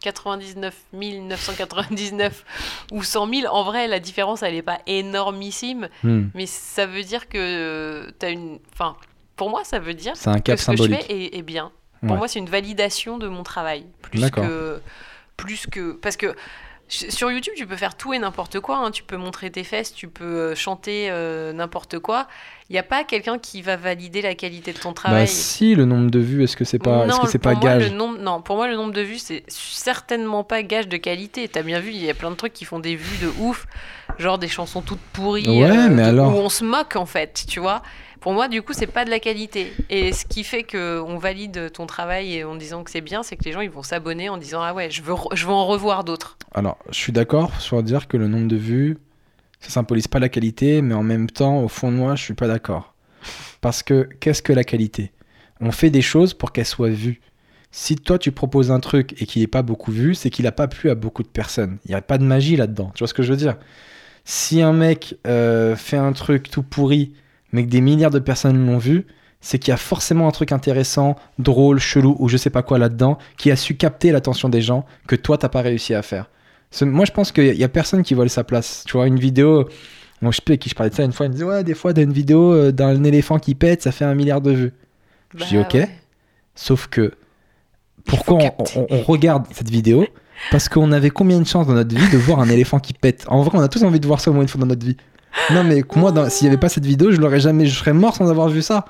[0.00, 2.44] 99 999
[2.92, 5.88] ou 100 000, en vrai, la différence, elle n'est pas énormissime.
[6.02, 6.26] Hmm.
[6.34, 8.58] Mais ça veut dire que euh, t'as une...
[8.74, 8.96] Enfin,
[9.36, 11.02] pour moi, ça veut dire que ce que je symbolique.
[11.04, 11.70] fais est, est bien.
[12.02, 12.16] Pour Ouais.
[12.18, 13.86] moi, c'est une validation de mon travail.
[14.02, 14.80] Plus que...
[15.36, 15.92] Plus que...
[15.92, 16.34] Parce que
[16.88, 18.78] sur YouTube, tu peux faire tout et n'importe quoi.
[18.78, 18.90] hein.
[18.90, 22.26] Tu peux montrer tes fesses, tu peux euh, chanter euh, n'importe quoi.
[22.70, 25.28] Il n'y a pas quelqu'un qui va valider la qualité de ton Bah travail.
[25.28, 27.60] si, le nombre de vues, est-ce que c'est pas, est-ce non, que c'est pas moi,
[27.60, 30.96] gage le nombre, non, pour moi, le nombre de vues, c'est certainement pas gage de
[30.96, 31.48] qualité.
[31.48, 33.66] T'as bien vu, il y a plein de trucs qui font des vues de ouf,
[34.18, 37.06] genre des chansons toutes pourries, euh, Ouais, mais de- alors où on se moque en
[37.06, 37.82] fait, tu vois.
[38.28, 39.72] Pour moi, du coup, c'est pas de la qualité.
[39.88, 43.36] Et ce qui fait que on valide ton travail en disant que c'est bien, c'est
[43.36, 45.66] que les gens ils vont s'abonner en disant ah ouais, je veux, je veux en
[45.66, 46.36] revoir d'autres.
[46.52, 48.98] Alors, je suis d'accord sur dire que le nombre de vues,
[49.60, 52.34] ça symbolise pas la qualité, mais en même temps, au fond de moi, je suis
[52.34, 52.92] pas d'accord.
[53.62, 55.10] Parce que qu'est-ce que la qualité?
[55.62, 57.22] On fait des choses pour qu'elles soient vues.
[57.70, 60.52] Si toi tu proposes un truc et qu'il n'est pas beaucoup vu, c'est qu'il n'a
[60.52, 61.78] pas plu à beaucoup de personnes.
[61.86, 62.92] Il n'y a pas de magie là-dedans.
[62.94, 63.56] Tu vois ce que je veux dire?
[64.26, 67.14] Si un mec euh, fait un truc tout pourri,
[67.52, 69.06] mais que des milliards de personnes l'ont vu,
[69.40, 72.78] c'est qu'il y a forcément un truc intéressant, drôle, chelou ou je sais pas quoi
[72.78, 76.28] là-dedans, qui a su capter l'attention des gens que toi t'as pas réussi à faire.
[76.82, 78.84] Moi je pense qu'il y a personne qui vole sa place.
[78.86, 79.68] Tu vois, une vidéo.
[80.20, 81.74] Moi je sais qui je parlais de ça une fois, il me disait Ouais, des
[81.74, 84.72] fois, t'as une vidéo euh, d'un éléphant qui pète, ça fait un milliard de vues.
[85.36, 85.74] Je dis, ok.
[85.74, 85.88] ouais.
[86.54, 87.12] Sauf que
[88.04, 88.38] pourquoi
[88.90, 90.06] on regarde cette vidéo?
[90.50, 93.24] Parce qu'on avait combien de chances dans notre vie de voir un éléphant qui pète?
[93.28, 94.84] En vrai, on a tous envie de voir ça au moins une fois dans notre
[94.84, 94.96] vie.
[95.50, 98.14] Non, mais moi, s'il n'y avait pas cette vidéo, je l'aurais jamais, je serais mort
[98.16, 98.84] sans avoir vu ça.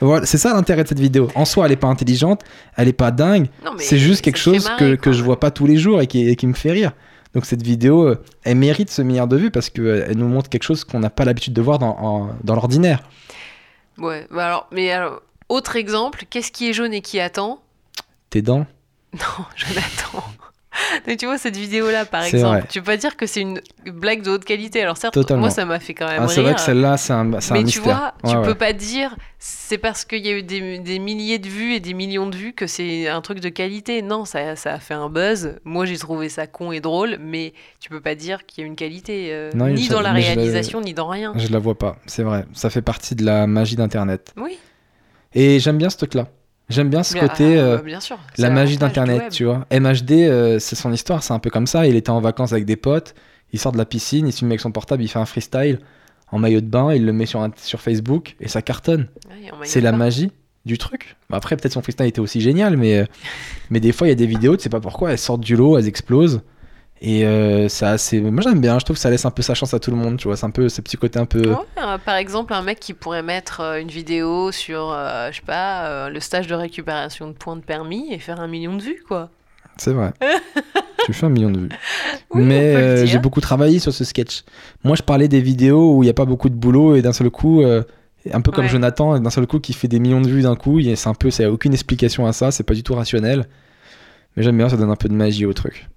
[0.00, 1.28] Voilà, c'est ça l'intérêt de cette vidéo.
[1.34, 2.42] En soi, elle est pas intelligente,
[2.76, 3.48] elle est pas dingue.
[3.78, 6.28] C'est juste quelque chose marrer, que, que je vois pas tous les jours et qui,
[6.28, 6.92] et qui me fait rire.
[7.32, 10.62] Donc cette vidéo, euh, elle mérite ce milliard de vues parce qu'elle nous montre quelque
[10.62, 13.02] chose qu'on n'a pas l'habitude de voir dans, en- dans l'ordinaire.
[13.98, 17.60] Ouais, bah alors, mais alors, autre exemple, qu'est-ce qui est jaune et qui attend?
[18.30, 18.66] Tes dents?
[19.14, 20.24] Non, Jonathan.
[21.06, 22.64] Mais tu vois cette vidéo là par exemple, vrai.
[22.68, 24.82] tu peux pas dire que c'est une blague de haute qualité.
[24.82, 25.42] Alors certes, Totalement.
[25.42, 26.30] moi ça m'a fait quand même Ah, rire.
[26.30, 27.82] C'est vrai que celle-là, c'est un, c'est un mais tu mystère.
[27.84, 31.38] vois, tu Ouais, peux pas dire c'est parce qu'il y a eu des, des milliers
[31.38, 34.00] de vues et des millions de vues que c'est un truc de qualité.
[34.02, 35.56] Non, ça, ça a fait un buzz.
[35.64, 38.66] Moi j'ai trouvé ça con et drôle, mais tu peux pas dire qu'il y a
[38.66, 41.32] une qualité, euh, Non, ni dans la réalisation, ni dans rien.
[41.36, 42.46] Je la vois pas, c'est vrai.
[42.52, 44.32] Ça fait partie de la magie d'Internet.
[44.36, 44.58] Oui,
[45.34, 46.28] Et j'aime bien ce truc-là.
[46.70, 48.18] J'aime bien ce Bien- côté, ah, euh, bien sûr.
[48.38, 49.66] la magie d'Internet, tu vois.
[49.70, 51.86] MHD, euh, c'est son histoire, c'est un peu comme ça.
[51.86, 53.14] Il était en vacances avec des potes,
[53.52, 55.78] il sort de la piscine, il se filme avec son portable, il fait un freestyle
[56.32, 59.08] en maillot de bain, il le met sur, un- sur Facebook et ça cartonne.
[59.28, 60.32] Ouais, C'est la magie
[60.64, 61.16] du truc.
[61.28, 63.04] Bah, Après, peut-être son freestyle était aussi génial, mais, euh,
[63.68, 65.56] mais des fois, il y a des vidéos, tu sais pas pourquoi, elles sortent du
[65.56, 66.40] lot, elles explosent.
[67.00, 68.20] Et euh, ça, assez...
[68.20, 69.96] moi j'aime bien, je trouve que ça laisse un peu sa chance à tout le
[69.96, 70.36] monde, tu vois.
[70.36, 71.50] C'est un peu ce petit côté un peu.
[71.50, 75.36] Ouais, euh, par exemple, un mec qui pourrait mettre euh, une vidéo sur, euh, je
[75.36, 78.76] sais pas, euh, le stage de récupération de points de permis et faire un million
[78.76, 79.30] de vues, quoi.
[79.76, 80.12] C'est vrai.
[81.04, 81.68] tu fais un million de vues.
[82.30, 84.44] Oui, mais j'ai beaucoup travaillé sur ce sketch.
[84.84, 87.12] Moi, je parlais des vidéos où il n'y a pas beaucoup de boulot et d'un
[87.12, 88.70] seul coup, un peu comme Ouais.
[88.70, 90.80] Jonathan, d'un seul coup, qui fait des millions de vues d'un coup.
[90.80, 92.52] C'est un peu, a aucune explication à ça.
[92.52, 93.46] C'est pas du tout rationnel.
[94.36, 95.88] Mais j'aime bien, ça donne un peu de magie au truc.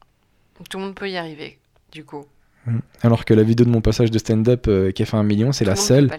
[0.69, 1.57] Tout le monde peut y arriver,
[1.91, 2.25] du coup.
[3.01, 5.51] Alors que la vidéo de mon passage de stand-up euh, qui a fait un million,
[5.51, 6.11] c'est la seule.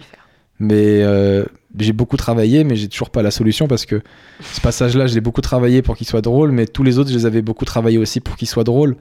[0.59, 1.45] Mais euh,
[1.77, 4.01] j'ai beaucoup travaillé, mais j'ai toujours pas la solution parce que
[4.41, 7.15] ce passage-là, je l'ai beaucoup travaillé pour qu'il soit drôle, mais tous les autres, je
[7.15, 8.97] les avais beaucoup travaillé aussi pour qu'il soit drôle.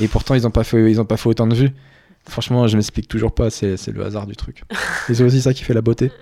[0.00, 1.70] Et pourtant, ils ont pas fait, ils ont pas fait autant de vues.
[2.28, 3.50] Franchement, je m'explique toujours pas.
[3.50, 4.62] C'est c'est le hasard du truc.
[5.08, 6.12] Et c'est aussi ça qui fait la beauté.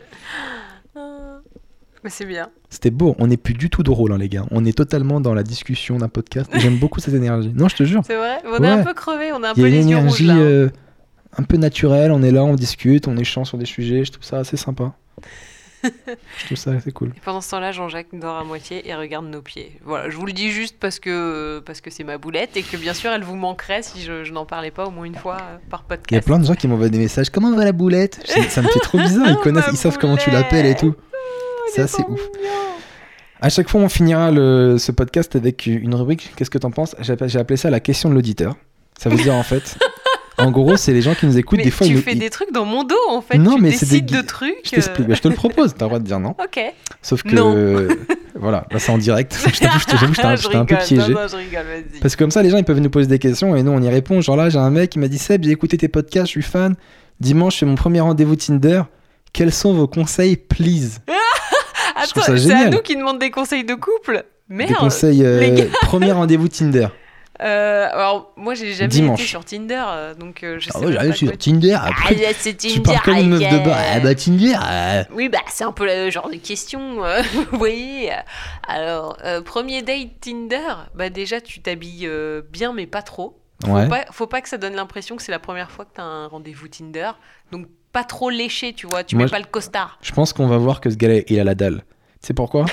[2.04, 2.48] Mais c'est bien.
[2.70, 3.14] C'était beau.
[3.18, 4.44] On n'est plus du tout drôle, hein, les gars.
[4.50, 6.50] On est totalement dans la discussion d'un podcast.
[6.54, 7.52] J'aime beaucoup cette énergie.
[7.54, 8.02] Non, je te jure.
[8.06, 9.82] C'est vrai On est un peu crevé, on a un Il y peu a les
[9.82, 10.34] une yeux rouges énergie là.
[10.34, 10.38] hein.
[10.38, 10.68] euh,
[11.36, 12.10] un peu naturelle.
[12.12, 14.04] On est là, on discute, on échange sur des sujets.
[14.04, 14.92] Je trouve ça assez sympa.
[15.82, 17.08] je trouve ça assez cool.
[17.16, 19.80] Et pendant ce temps-là, Jean-Jacques dort à moitié et regarde nos pieds.
[19.84, 22.76] Voilà, je vous le dis juste parce que parce que c'est ma boulette et que
[22.76, 25.38] bien sûr, elle vous manquerait si je, je n'en parlais pas au moins une fois
[25.40, 26.26] euh, par Il y a podcast.
[26.26, 27.30] plein de gens qui m'envoient des messages.
[27.30, 28.20] Comment va la boulette?
[28.50, 29.30] Ça me fait trop bizarre.
[29.30, 30.94] Ils connaissent, ma ils savent comment tu l'appelles et tout.
[31.70, 32.20] Oh, C'est assez ouf.
[33.40, 36.32] À chaque fois, on finira le- ce podcast avec une rubrique.
[36.36, 36.94] Qu'est-ce que t'en penses?
[37.00, 38.54] J'ai appelé, ça la question de l'auditeur.
[38.98, 39.78] Ça veut dire en fait,
[40.38, 41.56] en gros, c'est les gens qui nous écoutent.
[41.56, 43.38] Mais des fois, tu ils fais des trucs dans mon dos en fait.
[43.38, 44.56] Non, tu mais c'est des de trucs.
[44.64, 45.08] Je t'explique.
[45.08, 45.72] Bah, je te le propose.
[45.74, 46.30] T'as le droit de dire non.
[46.44, 46.60] Ok.
[47.00, 47.54] Sauf que Non.
[48.34, 49.34] voilà, là c'est en direct.
[49.34, 51.14] je t'avoue, je t'ai- un- peu piégé.
[51.14, 52.00] Non, non, je rigole, vas-y.
[52.00, 53.80] Parce que comme ça, les gens ils peuvent nous poser des questions et nous on
[53.80, 54.20] y répond.
[54.20, 56.42] Genre là, j'ai un mec qui m'a dit Seb, j'ai écouté tes podcasts, je suis
[56.42, 56.74] fan.
[57.20, 58.82] Dimanche, c'est mon premier rendez-vous Tinder.
[59.32, 60.98] Quels sont vos conseils, please?
[62.02, 64.24] Attends, c'est à nous qui demandent des conseils de couple.
[64.48, 64.70] Merde.
[64.70, 65.64] Des conseils, euh, les gars.
[65.82, 66.88] premier rendez-vous Tinder.
[67.42, 69.18] Euh, alors moi j'ai jamais Dimanche.
[69.20, 71.72] été sur Tinder, euh, donc euh, je sais Ah ouais, pas j'arrive sur quoi- Tinder.
[71.80, 72.74] Ah, Après, c'est Tinder.
[72.74, 73.78] tu parles comme une meuf de bar.
[73.94, 74.56] Ah bah Tinder.
[74.62, 75.04] euh.
[75.14, 76.96] Oui, bah c'est un peu le genre de question,
[77.50, 78.10] vous voyez.
[78.68, 80.60] Alors, premier date Tinder,
[80.94, 82.10] bah déjà tu t'habilles
[82.52, 83.40] bien mais pas trop.
[83.64, 83.88] Faut, Ouais.
[83.88, 86.26] pas, faut pas que ça donne l'impression que c'est la première fois que t'as un
[86.26, 87.12] rendez-vous Tinder.
[87.52, 89.98] Donc pas trop léché, tu vois, tu Moi, mets pas le costard.
[90.02, 91.84] Je pense qu'on va voir que ce gars-là, il a la dalle.
[92.22, 92.66] Tu sais pourquoi?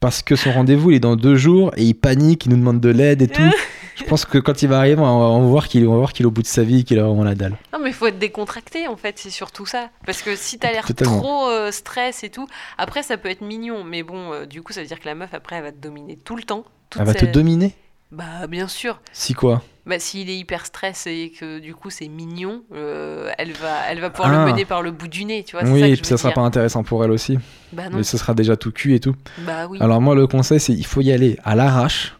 [0.00, 2.80] Parce que son rendez-vous, il est dans deux jours et il panique, il nous demande
[2.80, 3.42] de l'aide et tout.
[3.94, 6.30] Je pense que quand il va arriver, on va, on va voir qu'il est au
[6.30, 7.56] bout de sa vie, qu'il a vraiment la dalle.
[7.72, 9.88] Non mais faut être décontracté en fait, c'est surtout ça.
[10.04, 12.46] Parce que si t'as l'air trop euh, stress et tout,
[12.76, 15.14] après ça peut être mignon, mais bon, euh, du coup ça veut dire que la
[15.14, 16.64] meuf après elle va te dominer tout le temps.
[16.98, 17.72] Elle va sa- te dominer?
[18.10, 19.00] Bah bien sûr.
[19.12, 19.62] Si quoi?
[19.86, 24.00] Bah, s'il est hyper stress et que du coup c'est mignon, euh, elle, va, elle
[24.00, 24.44] va pouvoir Ah.
[24.46, 25.64] le mener par le bout du nez, tu vois.
[25.68, 26.34] Oui, ça que et puis ça sera dire.
[26.36, 27.38] pas intéressant pour elle aussi.
[27.72, 29.14] Bah non, Mais ce sera déjà tout cul et tout.
[29.40, 29.76] bah oui.
[29.82, 32.16] Alors moi, le conseil, c'est il faut y aller à l'arrache,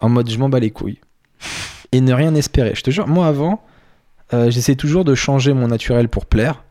[0.00, 0.98] en mode je m'en bats les couilles.
[1.92, 2.72] Et ne rien espérer.
[2.74, 3.62] Je te jure, moi avant,
[4.32, 6.64] euh, j'essaie toujours de changer mon naturel pour plaire.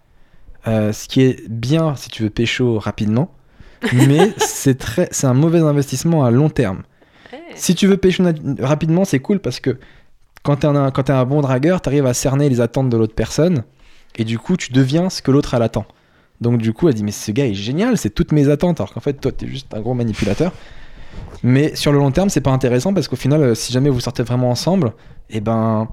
[0.67, 3.31] Euh, ce qui est bien si tu veux pécho rapidement.
[3.93, 6.81] Mais c'est très, c'est un mauvais investissement à long terme.
[7.33, 8.23] Eh, Si tu veux pécho
[8.59, 9.77] rapidement, c'est cool parce que
[10.43, 13.63] quand t'es un, t'es un bon dragueur, t'arrives à cerner les attentes de l'autre personne.
[14.15, 15.85] Et du coup, tu deviens ce que l'autre elle attend.
[16.41, 18.79] Donc du coup, elle dit mais ce gars est génial, c'est toutes mes attentes.
[18.79, 20.51] Alors qu'en fait, toi, t'es juste un gros manipulateur.
[21.41, 23.99] Mais sur le long terme, c'est pas intéressant parce qu'au final, euh, si jamais vous
[23.99, 24.93] sortez vraiment ensemble,
[25.29, 25.87] et ben,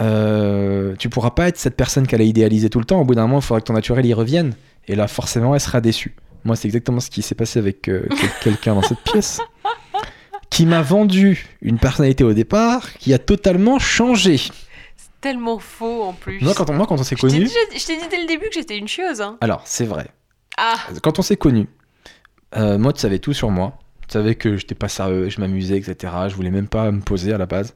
[0.00, 3.00] euh, tu pourras pas être cette personne qu'elle a idéalisée tout le temps.
[3.00, 4.54] Au bout d'un moment, il faudra que ton naturel y revienne.
[4.88, 6.14] Et là, forcément, elle sera déçue.
[6.44, 9.40] Moi, c'est exactement ce qui s'est passé avec euh, quel- quelqu'un dans cette pièce
[10.50, 14.36] qui m'a vendu une personnalité au départ qui a totalement changé.
[14.36, 14.50] C'est
[15.20, 16.40] tellement faux en plus.
[16.42, 17.20] Moi, quand on, moi, quand on s'est dit,
[17.76, 19.20] je t'ai dit dès le début que j'étais une chieuse.
[19.20, 19.38] Hein.
[19.40, 20.08] Alors, c'est vrai.
[20.56, 21.68] Ah, Quand on s'est connus,
[22.56, 23.78] euh, moi, tu savais tout sur moi.
[24.08, 26.12] Tu savais que j'étais pas sérieux, je m'amusais, etc.
[26.28, 27.74] Je voulais même pas me poser à la base.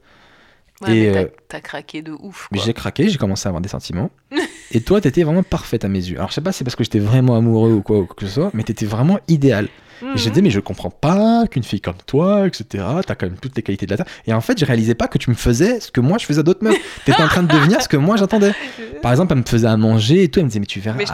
[0.81, 2.49] ouais, Et, mais t'as- euh, t'as craqué de ouf.
[2.51, 4.11] J'ai craqué, j'ai commencé à avoir des sentiments.
[4.71, 6.17] et toi, t'étais vraiment parfaite à mes yeux.
[6.17, 8.15] Alors, je sais pas si c'est parce que j'étais vraiment amoureux ou quoi, ou quoi
[8.17, 9.69] que ce soit, mais t'étais vraiment idéal.
[10.01, 13.37] Et j'ai dit, mais je comprends pas qu'une fille comme toi, etc., t'as quand même
[13.37, 14.05] toutes les qualités de la terre.
[14.27, 16.39] Et en fait, je réalisais pas que tu me faisais ce que moi je faisais
[16.39, 16.75] à d'autres meufs.
[17.05, 18.53] T'étais en train de devenir ce que moi j'attendais.
[19.01, 20.97] Par exemple, elle me faisait à manger et tout, elle me disait, mais tu verras,
[20.97, 21.05] Mais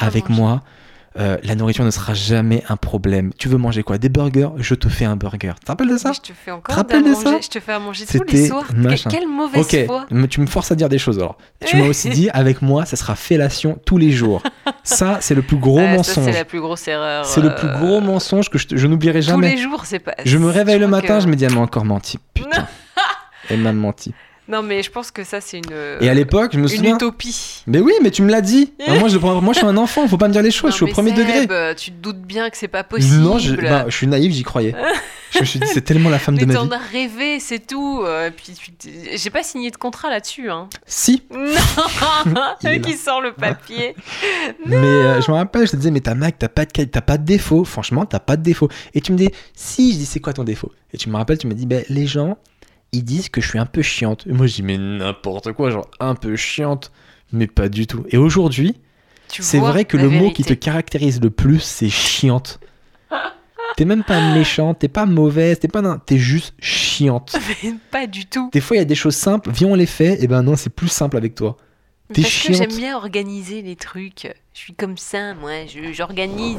[0.00, 0.62] avec, moi,
[1.18, 3.32] euh, la nourriture ne sera jamais un problème.
[3.38, 3.98] Tu veux manger quoi?
[3.98, 4.50] Des burgers?
[4.58, 5.52] Je te fais un burger.
[5.58, 6.12] Tu te rappelles de ça?
[6.12, 7.24] Je te fais encore Te rappelles de manger?
[7.24, 7.38] ça?
[7.42, 8.64] Je te fais à manger tous les soirs.
[8.74, 9.10] machin.
[9.10, 10.06] Quelle mauvaise foi.
[10.10, 11.36] mais tu me forces à dire des choses alors.
[11.64, 14.42] Tu m'as aussi dit, avec moi, ça sera fellation tous les jours.
[14.84, 16.24] Ça, c'est le plus gros Ah, mensonge.
[16.24, 17.24] c'est la plus grosse erreur.
[17.24, 19.50] C'est le euh, plus gros mensonge que je, n'oublierai Tous jamais.
[19.54, 20.14] les jours, c'est pas.
[20.24, 22.18] Je me réveille le matin, que- je me dis, elle m'a encore menti.
[22.34, 22.66] Putain.
[23.50, 24.12] Elle m'a menti.
[24.48, 25.72] Non, mais je pense que ça, c'est une.
[26.00, 26.94] Et à l'époque, je me Une souviens.
[26.96, 27.62] utopie.
[27.66, 28.72] Mais oui, mais tu me l'as dit.
[28.86, 30.70] Alors moi, je, moi, je suis un enfant, faut pas me dire les choses, Non,
[30.70, 31.46] je suis au mais premier Seb, degré.
[31.50, 33.16] euh, Tu te doutes bien que c'est pas possible.
[33.16, 34.74] Non, je, bah, je suis naïf, j'y croyais.
[35.32, 36.58] je me suis dit, c'est tellement la femme mais de ma vie.
[36.58, 38.02] t'en as rêvé, c'est tout.
[38.04, 38.54] euh, puis
[39.14, 40.50] j'ai pas signé de contrat là-dessus.
[40.50, 40.68] Hein.
[40.86, 41.22] Si,
[42.26, 43.94] Non, qui sort le papier.
[44.66, 47.18] mais euh, je me rappelle, je te disais, mais t'as mec, t'as pas de pas
[47.18, 47.64] de défaut.
[47.64, 48.68] Franchement, t'as pas de défaut.
[48.94, 50.72] Et tu me dis, si, je dis, c'est quoi ton défaut?
[50.92, 52.38] Et tu me rappelles, tu me dis, ben les gens,
[52.92, 54.26] ils disent que je suis un peu chiante.
[54.26, 56.90] Et moi, je dis, mais n'importe quoi, genre un peu chiante,
[57.32, 58.04] mais pas du tout.
[58.10, 58.76] Et aujourd'hui,
[59.28, 62.60] c'est vrai que le mot qui te caractérise le plus, c'est chiante.
[63.76, 65.82] T'es même pas méchante, t'es pas mauvaise, t'es pas.
[65.82, 67.36] nan- T'es juste chiante.
[67.62, 68.50] Mais pas du tout.
[68.52, 70.56] Des fois, il y a des choses simples, viens, on les fait, et ben non,
[70.56, 71.56] c'est plus simple avec toi.
[72.12, 72.56] T'es Parce que chiante.
[72.70, 74.26] j'aime bien organiser les trucs.
[74.54, 75.66] Je suis comme ça, moi.
[75.66, 76.56] je- J'organise.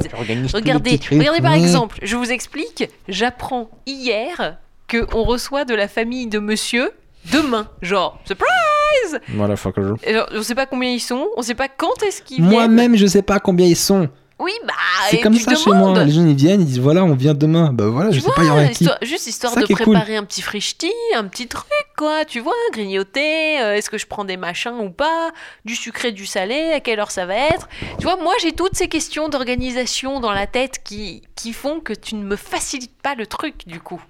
[0.54, 2.84] Regardez, regardez par exemple, je vous explique.
[3.08, 4.56] J'apprends hier
[4.90, 6.90] que on reçoit de la famille de monsieur
[7.32, 7.68] demain.
[7.82, 9.96] Genre, surprise Voilà, fuck genre,
[10.32, 12.50] On sait pas combien ils sont, on sait pas quand est-ce qu'ils viennent.
[12.52, 14.08] Moi-même, je sais pas combien ils sont.
[14.38, 14.72] Oui, bah,
[15.10, 16.02] C'est comme ça chez moi.
[16.02, 17.74] Les gens ils viennent, ils disent voilà, on vient demain.
[17.74, 18.84] Bah voilà, je Tu sais pas, il y vois, aura qui.
[18.84, 19.92] histoire- juste histoire Ça de qui cool.
[19.92, 21.66] préparer un petit frichti, un petit truc,
[21.98, 22.24] quoi.
[22.24, 25.30] Tu vois, grignoter, euh, est-ce que je prends des machins ou pas,
[25.66, 27.68] du sucré, du salé, à quelle heure ça va être.
[27.98, 31.92] Tu vois, moi j'ai toutes ces questions d'organisation dans la tête qui, qui font que
[31.92, 34.00] tu ne me facilites pas le truc, du coup.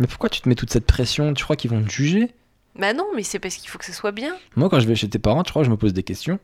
[0.00, 1.34] Mais pourquoi tu te mets toute cette pression?
[1.34, 2.30] Tu crois qu'ils vont te juger?
[2.76, 4.36] Bah non, mais c'est parce qu'il faut que ce soit bien.
[4.56, 6.38] Moi, quand je vais chez tes parents, tu crois, je me pose des questions?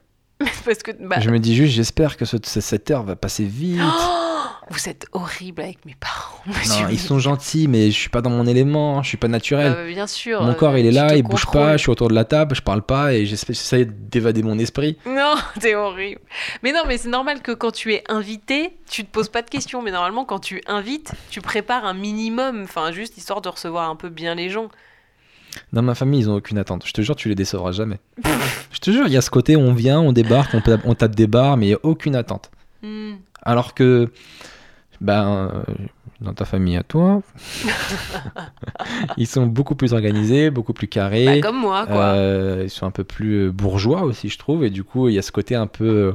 [0.65, 3.45] parce que, bah, Je me dis juste, j'espère que ce- ce- cette heure va passer
[3.45, 3.79] vite.
[3.81, 4.34] Oh,
[4.71, 6.85] vous êtes horrible avec mes parents, monsieur.
[6.85, 9.73] non, ils sont gentils, mais je suis pas dans mon élément, je suis pas naturel.
[9.77, 10.43] Euh, bien sûr.
[10.43, 11.63] Mon euh, corps, il est tu là, il bouge contrôles.
[11.63, 14.59] pas, je suis autour de la table, je parle pas et j'espère- j'essaie d'évader mon
[14.59, 14.97] esprit.
[15.07, 16.21] Non, t'es horrible.
[16.63, 19.51] Mais non, mais c'est normal que quand tu es invité, tu te poses pas de
[19.51, 19.83] questions.
[19.83, 23.97] Mais normalement, quand tu invites, tu prépares un minimum, enfin juste histoire de recevoir un
[23.97, 24.69] peu bien les gens.
[25.73, 26.85] Dans ma famille, ils ont aucune attente.
[26.87, 27.99] Je te jure, tu les décevras jamais.
[28.73, 30.95] je te jure, il y a ce côté, on vient, on débarque, on tape, on
[30.95, 32.51] tape des barres, mais il y a aucune attente.
[32.83, 33.15] Hmm.
[33.43, 34.11] Alors que,
[35.05, 35.75] ben, euh,
[36.21, 37.21] dans ta famille à toi,
[39.17, 41.27] ils sont beaucoup plus organisés, beaucoup plus carrés.
[41.27, 41.97] Bah, comme moi, quoi.
[41.97, 45.15] Euh, ils sont un peu plus euh, bourgeois aussi, je trouve, et du coup, il
[45.15, 46.13] y a ce côté un peu, euh,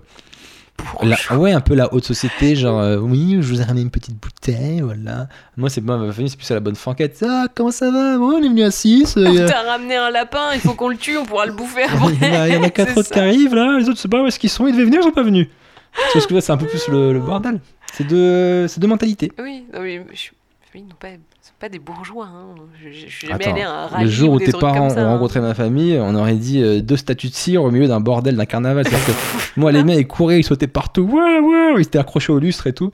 [1.04, 3.92] la, ouais, un peu la haute société, genre, euh, oui, je vous ai ramené une
[3.92, 5.28] petite bouteille, voilà.
[5.56, 7.24] Moi, c'est ma famille, c'est plus à la bonne franquette.
[7.28, 8.18] Ah, comment ça va?
[8.18, 10.98] Bon, on est venu à 6 On t'a ramené un lapin, il faut qu'on le
[10.98, 12.14] tue, on pourra le bouffer après.
[12.22, 13.14] il y en a, il y en a quatre C'est autres ça.
[13.14, 15.02] qui arrivent là, les autres, je sais pas où est-ce qu'ils sont, ils devaient venir,
[15.02, 15.48] ils sont pas venus.
[15.94, 17.60] Tu vois ce que dire, c'est un peu plus le, le bordel.
[17.94, 19.32] C'est deux, deux mentalités.
[19.42, 20.30] Oui, non, mais je...
[20.76, 21.08] oui, non, pas,
[21.42, 22.28] c'est pas des bourgeois.
[22.28, 22.56] Hein.
[22.82, 24.52] Je, je- je suis jamais Attends, allé à un rallye Le jour ou où tes
[24.52, 25.14] parents comme ça, ont hein.
[25.14, 28.36] rencontré ma famille, on aurait dit euh, deux statues de cire au milieu d'un bordel,
[28.38, 28.86] d'un carnaval.
[28.86, 28.92] Que
[29.60, 31.02] moi, les mecs, ils couraient, ils sautaient partout.
[31.02, 32.92] Ouais, ouais, ils étaient accrochés au lustre et tout.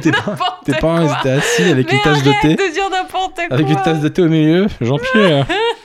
[0.00, 0.10] Tes,
[0.72, 2.54] parents, ils étaient assis avec Mais une tasse de thé.
[2.54, 3.46] de dire n'importe quoi.
[3.50, 4.66] Avec une tasse de thé au milieu.
[4.80, 5.46] Jean-Pierre.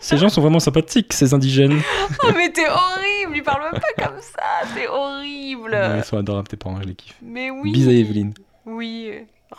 [0.00, 1.80] Ces gens sont vraiment sympathiques, ces indigènes.
[2.24, 5.70] Oh, mais t'es horrible, lui parle même pas comme ça, c'est horrible.
[5.72, 7.16] Ouais, ils sont adorables, tes parents, je les kiffe.
[7.22, 7.72] Mais oui.
[7.72, 8.34] Bis à Evelyne.
[8.64, 9.10] Oui.
[9.52, 9.56] Oh,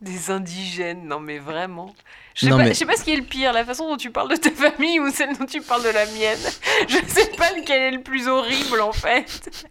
[0.00, 1.94] des indigènes, non mais vraiment.
[2.34, 3.96] Je sais, pas, mais- je sais pas ce qui est le pire, la façon dont
[3.96, 6.38] tu parles de ta famille ou celle dont tu parles de la mienne.
[6.88, 9.64] Je sais pas lequel est le plus horrible en fait.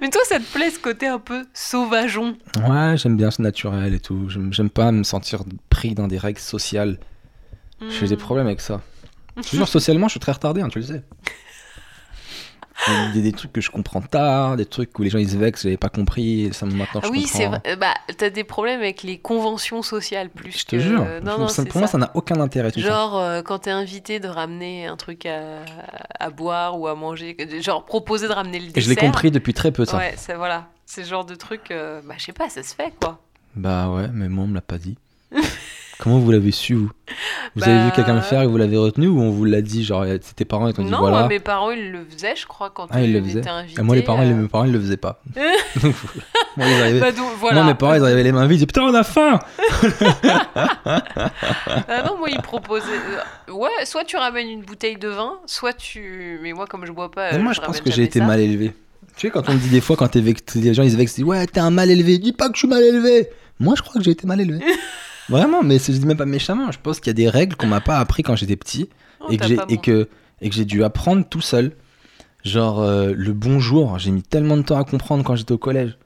[0.00, 2.36] Mais toi, ça te plaît ce côté un peu sauvageon.
[2.68, 4.28] Ouais, j'aime bien ce naturel et tout.
[4.28, 6.98] J'aime j'aime pas me sentir pris dans des règles sociales.
[7.88, 8.18] J'ai des Hmm.
[8.18, 8.80] problèmes avec ça.
[9.36, 11.02] Je te jure, socialement, je suis très retardé, hein, tu le sais.
[12.86, 15.30] Il y a des trucs que je comprends tard, des trucs où les gens ils
[15.30, 17.38] se vexent, j'avais pas compris, et ça maintenant je Ah oui, comprends.
[17.38, 17.60] c'est vrai.
[17.66, 21.02] Euh, Bah, t'as des problèmes avec les conventions sociales plus Je te que- jure.
[21.22, 21.92] Non, non, ça- c'est pour moi, ça.
[21.92, 22.86] ça n'a aucun intérêt tout ça.
[22.88, 25.60] Genre, euh, quand t'es invité de ramener un truc à,
[26.20, 28.82] à boire ou à manger, genre proposer de ramener le Et dessert.
[28.82, 29.96] je l'ai compris depuis très peu ça.
[29.96, 30.68] Ouais, c'est voilà.
[30.84, 33.18] C'est genre de truc, euh, bah, je sais pas, ça se fait quoi.
[33.56, 34.98] Bah ouais, mais moi on me l'a pas dit.
[35.98, 36.90] Comment vous l'avez su, vous?
[37.54, 39.60] Vous Bah, avez vu quelqu'un le faire et vous l'avez retenu ou on vous l'a
[39.62, 41.20] dit Genre, euh, c'est tes parents et t'ont dit Non, voilà.
[41.20, 43.46] moi, mes parents, ils le faisaient, je crois, quand Ah, ils le faisaient.
[43.48, 43.80] invités.
[43.80, 44.34] Et moi, les parents, les- euh.
[44.34, 45.20] mes parents, ils le faisaient pas.
[45.82, 45.94] Donc,
[46.56, 47.00] moi, ils arrivaient.
[47.00, 47.62] Bah, donc, voilà.
[47.62, 48.60] Moi, mes parents, ils arrivaient les mains vides.
[48.60, 49.38] Ils disaient Putain, on a faim
[51.88, 52.84] Ah non, moi, ils proposaient.
[53.48, 56.38] euh, Ouais, soit tu ramènes une bouteille de vin, soit tu.
[56.42, 57.32] Mais moi, comme je bois pas.
[57.34, 58.24] Euh, moi, je pense ramène que j'ai été ça.
[58.26, 58.72] mal élevé.
[59.16, 60.96] Tu sais, quand on me dit des fois, quand t'es vexé, les gens ils se
[60.96, 62.18] vexent, ils disent Ouais, t'es un mal élevé.
[62.18, 63.28] Dis pas que je suis mal élevé.
[63.60, 64.60] Moi, je crois que j'ai été mal élevé.
[65.28, 66.70] Vraiment, mais je dis même pas méchamment.
[66.72, 68.88] Je pense qu'il y a des règles qu'on m'a pas appris quand j'étais petit
[69.20, 70.08] Oh, et que j'ai et que
[70.42, 71.72] et que j'ai dû apprendre tout seul.
[72.44, 75.96] Genre euh, le bonjour, j'ai mis tellement de temps à comprendre quand j'étais au collège.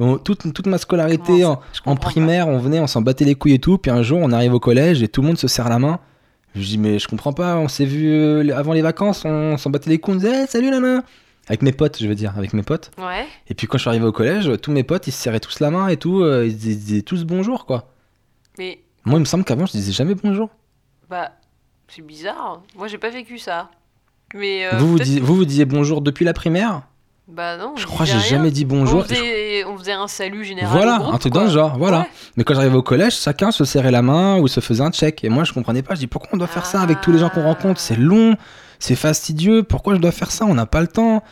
[0.00, 1.60] On- toute, toute ma scolarité en,
[1.94, 3.78] primaire, on venait, on s'en battait les couilles et tout.
[3.78, 6.00] Puis un jour, on arrive au collège et tout le monde se serre la main.
[6.56, 7.56] Je dis mais je comprends pas.
[7.58, 10.14] On s'est vu euh, avant les vacances, on s'en battait les couilles.
[10.14, 11.04] On disait Eh, salut nana.
[11.46, 12.90] Avec mes potes, je veux dire, avec mes potes.
[12.98, 13.26] Ouais.
[13.48, 15.60] Et puis quand je suis arrivé au collège, tous mes potes, ils se serraient tous
[15.60, 16.22] la main et tout.
[16.22, 17.93] euh, ils disaient tous bonjour quoi.
[18.58, 20.48] Mais, Moi, il me semble qu'avant, je disais jamais bonjour.
[21.08, 21.32] bah,
[21.88, 22.62] c'est bizarre.
[22.76, 23.70] Moi, j'ai pas vécu ça.
[24.34, 24.66] Mais.
[24.66, 26.82] euh, vous, vous, disiez, vous, vous disiez bonjour depuis la primaire?
[27.26, 27.74] Bah non.
[27.76, 29.00] Je crois que j'ai jamais dit bonjour.
[29.00, 30.70] On faisait, on faisait un salut général.
[30.76, 31.44] Voilà, groupe, un truc quoi.
[31.44, 32.00] dans ce genre, voilà.
[32.00, 32.10] Ouais.
[32.36, 35.24] Mais quand j'arrivais au collège, chacun se serrait la main ou se faisait un check.
[35.24, 35.94] Et moi, je comprenais pas.
[35.94, 37.80] Je dis pourquoi on doit faire ça avec tous les gens qu'on rencontre?
[37.80, 38.36] C'est long,
[38.78, 39.62] c'est fastidieux.
[39.62, 40.44] Pourquoi je dois faire ça?
[40.44, 41.22] On n'a pas le temps.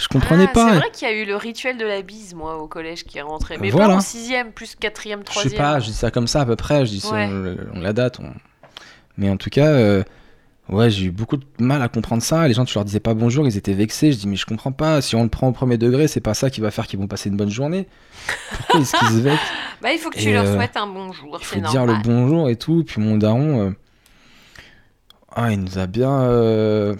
[0.00, 0.70] Je comprenais Ah, pas.
[0.72, 3.18] C'est vrai qu'il y a eu le rituel de la bise, moi, au collège, qui
[3.18, 3.58] est rentré.
[3.58, 3.88] Mais Voilà.
[3.88, 5.52] pas en sixième, plus quatrième, Je troisième.
[5.52, 6.86] sais pas, je dis ça comme ça à peu près.
[6.86, 7.28] Je dis ça, Ouais.
[7.30, 8.18] on, on la date.
[8.20, 8.32] on-
[9.18, 10.02] Mais en tout cas, euh,
[10.70, 12.48] ouais, j'ai eu beaucoup de mal à comprendre ça.
[12.48, 14.12] Les gens, tu leur disais pas bonjour, ils étaient vexés.
[14.12, 15.02] Je dis mais je comprends pas.
[15.02, 17.06] Si on le prend au premier degré, c'est pas ça qui va faire qu'ils vont
[17.08, 17.86] passer une bonne journée.
[18.56, 19.40] Pourquoi est-ce qu'ils se vexent
[19.82, 21.36] Bah, il faut que tu Et, leur euh, souhaites un bonjour.
[21.40, 22.84] Il faut dire le bonjour et tout.
[22.86, 23.70] Puis mon daron, euh,
[25.36, 26.94] ah, il nous a bien, euh,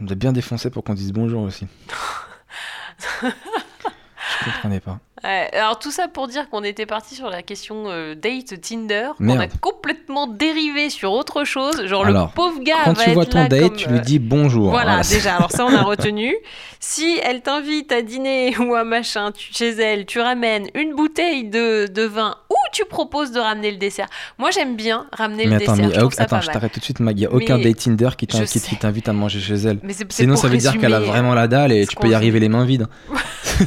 [0.00, 1.66] il nous a bien défoncé pour qu'on dise bonjour aussi.
[3.22, 4.98] Je comprenais pas.
[5.24, 9.10] Ouais, alors, tout ça pour dire qu'on était parti sur la question euh, date Tinder.
[9.20, 9.40] On Merde.
[9.42, 11.86] a complètement dérivé sur autre chose.
[11.86, 13.92] Genre, Alors, le pauvre gars Quand va tu vois ton là date, comme, tu euh,
[13.92, 14.70] lui dis bonjour.
[14.70, 16.34] Voilà, déjà, alors ça on a retenu.
[16.80, 21.44] Si elle t'invite à dîner ou à machin tu- chez elle, tu ramènes une bouteille
[21.44, 22.36] de, de vin
[22.72, 24.08] tu proposes de ramener le dessert.
[24.38, 25.88] Moi j'aime bien ramener Mais le attends, dessert.
[25.88, 27.16] mais je attends, je t'arrête tout de suite, Mag.
[27.16, 29.78] Il n'y a aucun Mais date Tinder qui t'invite à manger chez elle.
[29.82, 32.14] Mais Sinon, ça veut dire qu'elle a vraiment la dalle et ce tu peux y
[32.14, 32.86] arriver les mains vides.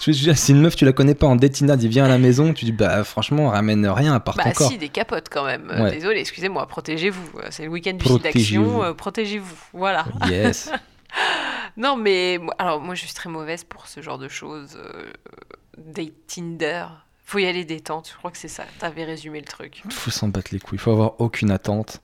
[0.00, 1.88] Je veux dire, si une meuf, tu la connais pas en date Tinder, elle dit
[1.88, 4.70] viens à la maison, tu dis bah franchement, ramène rien à part Bah ton corps.
[4.70, 5.68] si, des capotes quand même.
[5.70, 5.90] Euh, Ouais.
[5.90, 7.38] Désolé, excusez-moi, protégez-vous.
[7.40, 9.56] Euh, C'est le week-end du site d'action, euh, protégez-vous.
[9.72, 10.06] Voilà.
[10.30, 10.70] Yes.
[11.76, 14.76] Non mais, alors moi je suis très mauvaise pour ce genre de choses.
[14.76, 15.04] euh,
[15.78, 16.84] date Tinder.
[17.28, 18.64] Faut y aller détente, je crois que c'est ça.
[18.78, 19.82] T'avais résumé le truc.
[19.90, 22.00] faut s'en battre les couilles, il faut avoir aucune attente.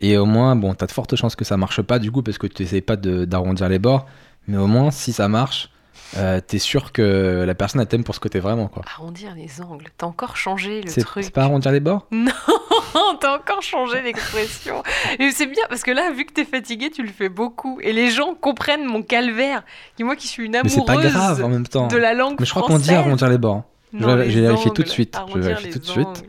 [0.00, 2.38] Et au moins, bon, t'as de fortes chances que ça marche pas du coup, parce
[2.38, 4.04] que tu essayes pas d'arrondir les bords.
[4.48, 5.70] Mais au moins, si ça marche,
[6.16, 8.82] euh, t'es sûr que la personne elle t'aime pour ce que t'es vraiment, quoi.
[8.92, 9.86] Arrondir les angles.
[9.96, 11.22] T'as encore changé le truc.
[11.22, 12.08] c'est pas arrondir les bords?
[13.20, 14.82] T'as encore changé l'expression.
[15.20, 17.78] Et c'est bien parce que là, vu que t'es fatigué, tu le fais beaucoup.
[17.80, 19.62] Et les gens comprennent mon calvaire.
[20.00, 21.86] Et moi qui suis une amoureuse pas grave en même temps.
[21.86, 23.62] de la langue Mais je crois qu'on dit arrondir les bords.
[23.94, 25.14] Je Non, vais- les je vais vérifier tout de suite.
[25.14, 26.24] Je vais Arrondir vérifier les tout de suite.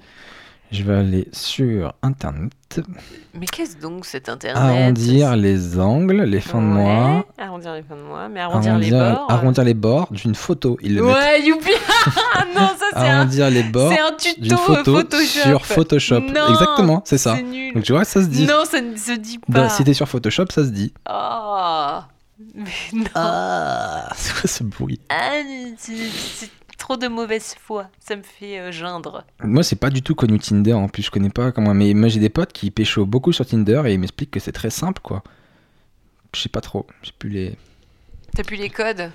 [0.71, 2.51] Je vais aller sur internet.
[3.33, 7.25] Mais qu'est-ce donc cet internet Arrondir les angles, les fins de Ouais, mois.
[7.37, 8.27] Arrondir les fins de mois.
[8.27, 9.31] Mais arrondir, les Arrondir, bords.
[9.31, 10.77] arrondir les bords d'une photo.
[10.81, 11.15] Ils le mettent.
[11.15, 11.69] Ouais, youpi
[12.55, 15.39] Non, ça c'est un, Arrondir les bords un d'une tuto euh, photo Photoshop.
[15.49, 16.19] sur Photoshop.
[16.21, 17.35] Non, Exactement, c'est ça.
[17.37, 17.73] C'est nul.
[17.75, 18.45] Donc tu vois, ça se dit.
[18.45, 19.69] Non, ça ne se dit Bah, pas.
[19.69, 20.93] si t'es sur Photoshop, ça se dit.
[21.05, 22.07] Ah.
[22.53, 22.63] Mais
[22.93, 23.05] non.
[23.13, 24.99] Ah, c'est quoi ce bruit?
[25.09, 25.29] Ah,
[25.77, 26.49] c'est
[26.85, 27.87] trop de mauvaise foi.
[27.99, 29.23] Ça me fait euh, geindre.
[29.43, 31.73] Moi, c'est pas du tout connu Tinder en plus, je connais pas comment.
[31.73, 34.51] Mais moi, j'ai des potes qui pécho beaucoup sur Tinder et ils m'expliquent que c'est
[34.51, 35.23] très simple, quoi.
[36.35, 37.57] Je sais pas trop, j'ai plus les.
[38.35, 39.09] T'as plus les codes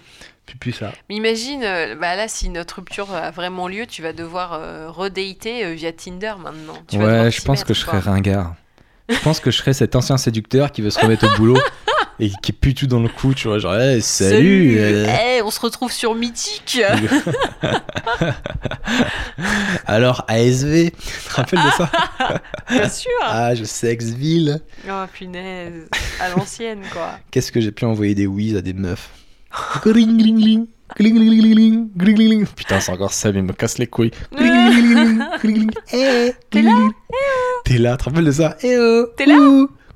[0.46, 0.90] Plus, plus ça.
[1.08, 4.90] Mais imagine, euh, bah là, si notre rupture a vraiment lieu, tu vas devoir euh,
[4.90, 6.82] redater euh, via Tinder maintenant.
[6.88, 8.56] Tu vas ouais, je pense mettre, que je serais ringard.
[9.08, 11.58] Je pense que je serais cet ancien séducteur qui veut se remettre au boulot
[12.20, 13.58] et qui est plus tout dans le coup, tu vois.
[13.58, 16.80] Genre, hey, salut, euh, Eh, on se retrouve sur Mythique
[19.86, 21.90] Alors, ASV, tu te rappelles de ça
[22.70, 24.60] Bien sûr Ah, je sais, Exville.
[24.88, 25.88] Oh punaise
[26.20, 29.10] À l'ancienne, quoi Qu'est-ce que j'ai pu envoyer des whiz à des meufs.
[30.96, 32.46] Gling, gling, gling.
[32.46, 34.10] Putain, c'est encore ça, mais il me casse les couilles.
[34.36, 34.44] T'es
[36.62, 36.88] là.
[37.64, 39.36] T'es là, tu te rappelles de ça Eh oh T'es là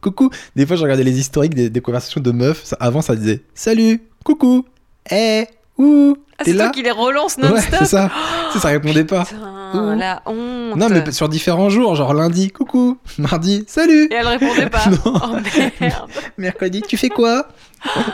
[0.04, 2.62] Coucou Des fois, je regardais les historiques des, des conversations de meufs.
[2.64, 4.64] Ça- avant, ça disait Salut Coucou
[5.10, 5.46] Eh
[5.78, 8.10] Ouh Ah, c'est toi qui les relance Ouais, non-stop c'est ça.
[8.56, 9.24] Ça répondait pas.
[9.24, 14.26] Putain, la honte Non, mais sur différents jours, genre lundi, coucou, mardi, salut, Et elle
[14.28, 15.14] répondait pas Non.
[15.16, 15.36] Oh
[15.80, 17.48] merde mercredi, tu fais quoi?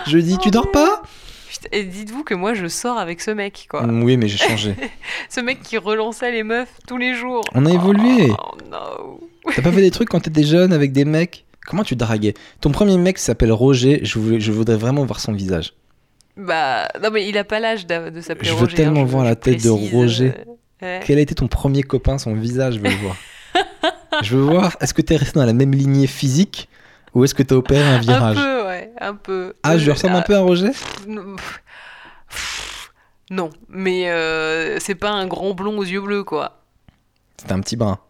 [0.06, 1.02] Jeudi, tu dors pas?
[1.72, 3.82] Et dites-vous que moi, je sors avec ce mec, quoi.
[3.82, 4.74] Mm, Oui, mais j'ai changé.
[5.28, 7.42] Ce mec qui relançait les meufs tous les jours.
[7.54, 8.30] On a évolué.
[8.30, 9.20] Oh no
[9.54, 11.44] T'as pas fait des trucs quand t'étais jeune avec des mecs?
[11.70, 15.32] Comment tu draguais Ton premier mec s'appelle Roger, je, voulais- je voudrais vraiment voir son
[15.32, 15.72] visage.
[16.36, 18.66] Bah, non, mais il a pas l'âge d'a- de s'appeler Je Roger.
[18.66, 20.32] veux tellement hein, voir la tête de Roger.
[20.82, 21.00] euh, ouais.
[21.06, 23.16] Quel a été ton premier copain, son visage, je veux le voir.
[24.22, 26.68] je veux voir, est-ce que t'es resté dans la même lignée physique
[27.14, 29.54] ou est-ce que t'as opéré un Un virage peu, ouais, un peu.
[29.62, 30.70] Ah, je Euh, ressemble un ah, peu à Roger
[33.30, 36.62] non, mais euh, c'est pas un grand blond aux yeux bleus, quoi.
[37.36, 38.00] C'était un petit brin,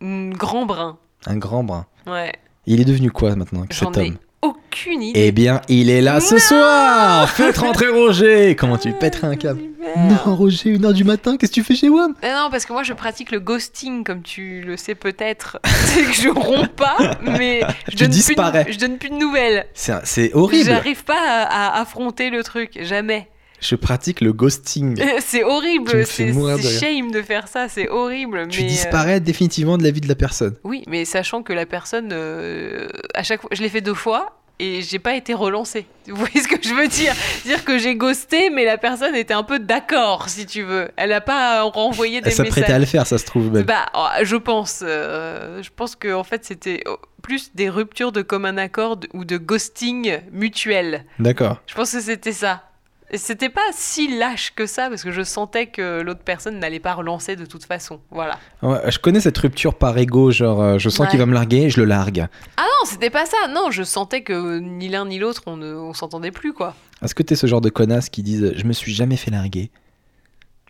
[0.00, 0.96] Un grand brun.
[1.26, 1.86] un grand brin.
[2.06, 2.32] Ouais.
[2.72, 4.16] Il est devenu quoi maintenant, cet ai homme?
[4.42, 5.26] aucune idée.
[5.26, 9.60] Eh bien, il est là ce soir Faites rentrer Roger Comment tu pèterais un câble?
[9.96, 12.14] Non, Roger, une heure du matin, qu'est-ce que tu fais chez WAM?
[12.22, 15.58] Non, parce que moi je pratique le ghosting, comme tu le sais peut-être.
[15.64, 18.64] c'est que je romps pas, mais je donne, plus disparais.
[18.66, 19.66] de, je donne plus de nouvelles.
[19.74, 23.28] C'est horrible J'arrive pas à, à affronter le truc, jamais.
[23.60, 25.00] Je pratique le ghosting.
[25.20, 26.32] C'est horrible, c'est
[26.80, 28.48] shame de faire ça, c'est horrible.
[28.48, 30.56] Tu mais, euh, disparais définitivement de la vie de la personne.
[30.64, 34.40] Oui, mais sachant que la personne, euh, à chaque fois, je l'ai fait deux fois
[34.58, 35.86] et j'ai pas été relancée.
[36.08, 37.14] Vous voyez ce que je veux dire?
[37.44, 40.90] Dire que j'ai ghosté, mais la personne était un peu d'accord, si tu veux.
[40.96, 42.80] Elle a pas renvoyé des Elle s'apprêtait à messages.
[42.80, 43.64] le faire, ça se trouve même.
[43.64, 44.80] Bah, oh, je pense.
[44.82, 49.24] euh, je pense que en fait, c'était oh, plus des ruptures de commun accord ou
[49.24, 51.04] de ghosting mutuel.
[51.18, 51.60] D'accord.
[51.66, 52.64] Je pense que c'était ça.
[53.12, 56.78] Et c'était pas si lâche que ça parce que je sentais que l'autre personne n'allait
[56.78, 58.00] pas relancer de toute façon.
[58.12, 58.38] Voilà.
[58.62, 61.08] Ouais, je connais cette rupture par ego, genre euh, je sens Ouais.
[61.08, 62.28] qu'il va me larguer, je le largue.
[62.56, 63.36] Ah non, c'était pas ça.
[63.52, 66.76] Non, je sentais que ni l'un ni l'autre, on ne on s'entendait plus, quoi.
[67.02, 69.70] Est-ce que t'es ce genre de connasse qui disent je me suis jamais fait larguer?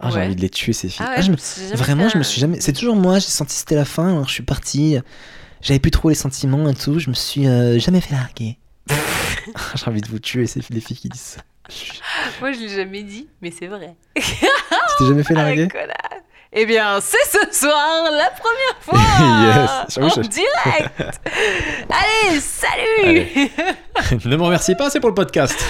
[0.00, 1.04] Ah, j'ai envie de les tuer ces filles.
[1.06, 2.58] Ah Ah, je me- Vraiment, fait je me suis jamais.
[2.60, 4.96] C'est toujours moi, j'ai senti que c'était la fin, alors je suis parti.
[5.60, 8.56] J'avais plus trop les sentiments et tout, je me suis euh, jamais fait larguer.
[9.74, 11.42] j'ai envie de vous tuer, ces les filles qui disent ça.
[12.40, 13.94] Moi, je l'ai jamais dit, mais c'est vrai.
[14.16, 16.22] Tu t'es jamais fait Ah, larguer connasse.
[16.52, 19.98] Eh bien, c'est ce soir la première fois Yes.
[19.98, 21.20] En je- direct.
[21.88, 23.50] Allez, salut.
[24.24, 25.56] ne me remerciez pas, c'est pour le podcast.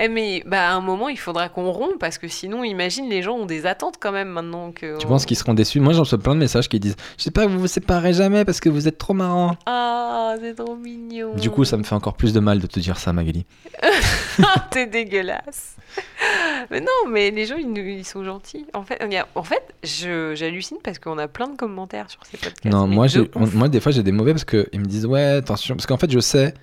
[0.00, 3.22] Eh mais bah à un moment, il faudra qu'on rompe parce que sinon, imagine, les
[3.22, 4.98] gens ont des attentes quand même maintenant que.
[4.98, 5.78] Tu penses qu'ils seront déçus?
[5.78, 8.44] Moi, j'en reçois plein de messages qui disent Je sais pas, vous vous séparez jamais
[8.44, 9.56] parce que vous êtes trop marrant.
[9.66, 11.34] Ah, c'est trop mignon.
[11.36, 13.46] Du coup, ça me fait encore plus de mal de te dire ça, Magali.
[14.70, 15.76] T'es dégueulasse.
[16.72, 18.66] Mais non, mais les gens, ils, ils sont gentils.
[18.74, 19.00] En fait,
[19.34, 22.64] en fait j'hallucine parce qu'on a plein de commentaires sur ces podcasts.
[22.64, 25.22] Non, moi, de on- moi, des fois, j'ai des mauvais parce qu'ils me disent Ouais,
[25.24, 25.74] attention.
[25.76, 26.54] Parce qu'en fait, je sais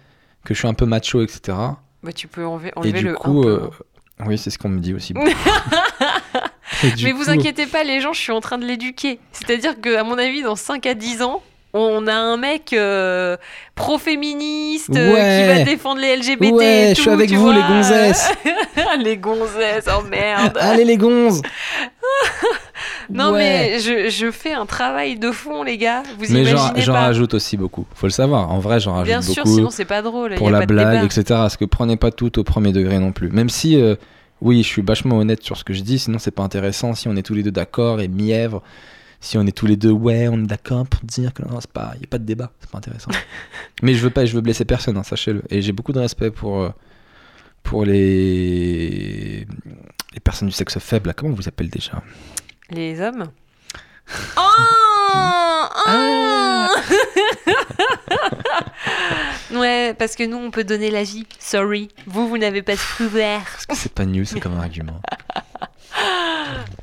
[0.43, 1.57] que je suis un peu macho, etc.
[2.03, 3.69] Bah, tu peux enlever, Et enlever du le coup, euh,
[4.25, 5.13] oui, c'est ce qu'on me dit aussi.
[6.83, 9.19] Et du Mais vous inquiétez pas, les gens, je suis en train de l'éduquer.
[9.33, 11.43] C'est-à-dire que, à mon avis, dans 5 à 10 ans,
[11.73, 13.37] on a un mec euh,
[13.75, 16.51] pro-féministe euh, qui va défendre les LGBT.
[16.53, 17.53] Ouais, et je suis avec vous, vois.
[17.53, 18.31] les gonzesses.
[18.99, 20.57] les gonzesses, oh merde.
[20.59, 21.41] Allez, les gonzes
[23.09, 23.39] non, Ouais.
[23.39, 26.03] mais je, je fais un travail de fond, les gars.
[26.17, 27.01] Vous Mais j'en, imaginez j'en pas.
[27.01, 27.85] rajoute aussi beaucoup.
[27.95, 28.51] Faut le savoir.
[28.51, 29.55] En vrai, j'en rajoute Bien sûr, beaucoup.
[29.57, 30.35] sinon c'est pas drôle.
[30.35, 31.05] pour y a la pas de blague, débat.
[31.05, 31.23] etc.
[31.27, 33.29] Parce que prenez pas tout au premier degré non plus.
[33.29, 33.95] Même si, euh,
[34.41, 36.93] oui, je suis vachement honnête sur ce que je dis, sinon c'est pas intéressant.
[36.95, 38.63] Si on est tous les deux d'accord et mièvre,
[39.19, 41.71] si on est tous les deux, ouais, on est d'accord pour dire que non, c'est
[41.71, 43.11] pas, y a pas de débat, c'est pas intéressant.
[43.83, 45.43] Mais je veux pas, je veux blesser personne, hein, sachez-le.
[45.51, 46.69] Et j'ai beaucoup de respect pour euh,
[47.63, 49.45] pour les
[50.13, 51.07] les personnes du sexe faible.
[51.07, 51.13] là.
[51.13, 52.01] Comment on vous appelle déjà
[52.69, 53.31] Les hommes
[54.37, 56.69] Oh Ah
[59.51, 61.25] Ouais, parce que nous, on peut donner la vie.
[61.39, 61.89] Sorry.
[62.07, 63.09] Vous, vous n'avez pas que
[63.75, 65.01] c'est pas nul, c'est comme un argument.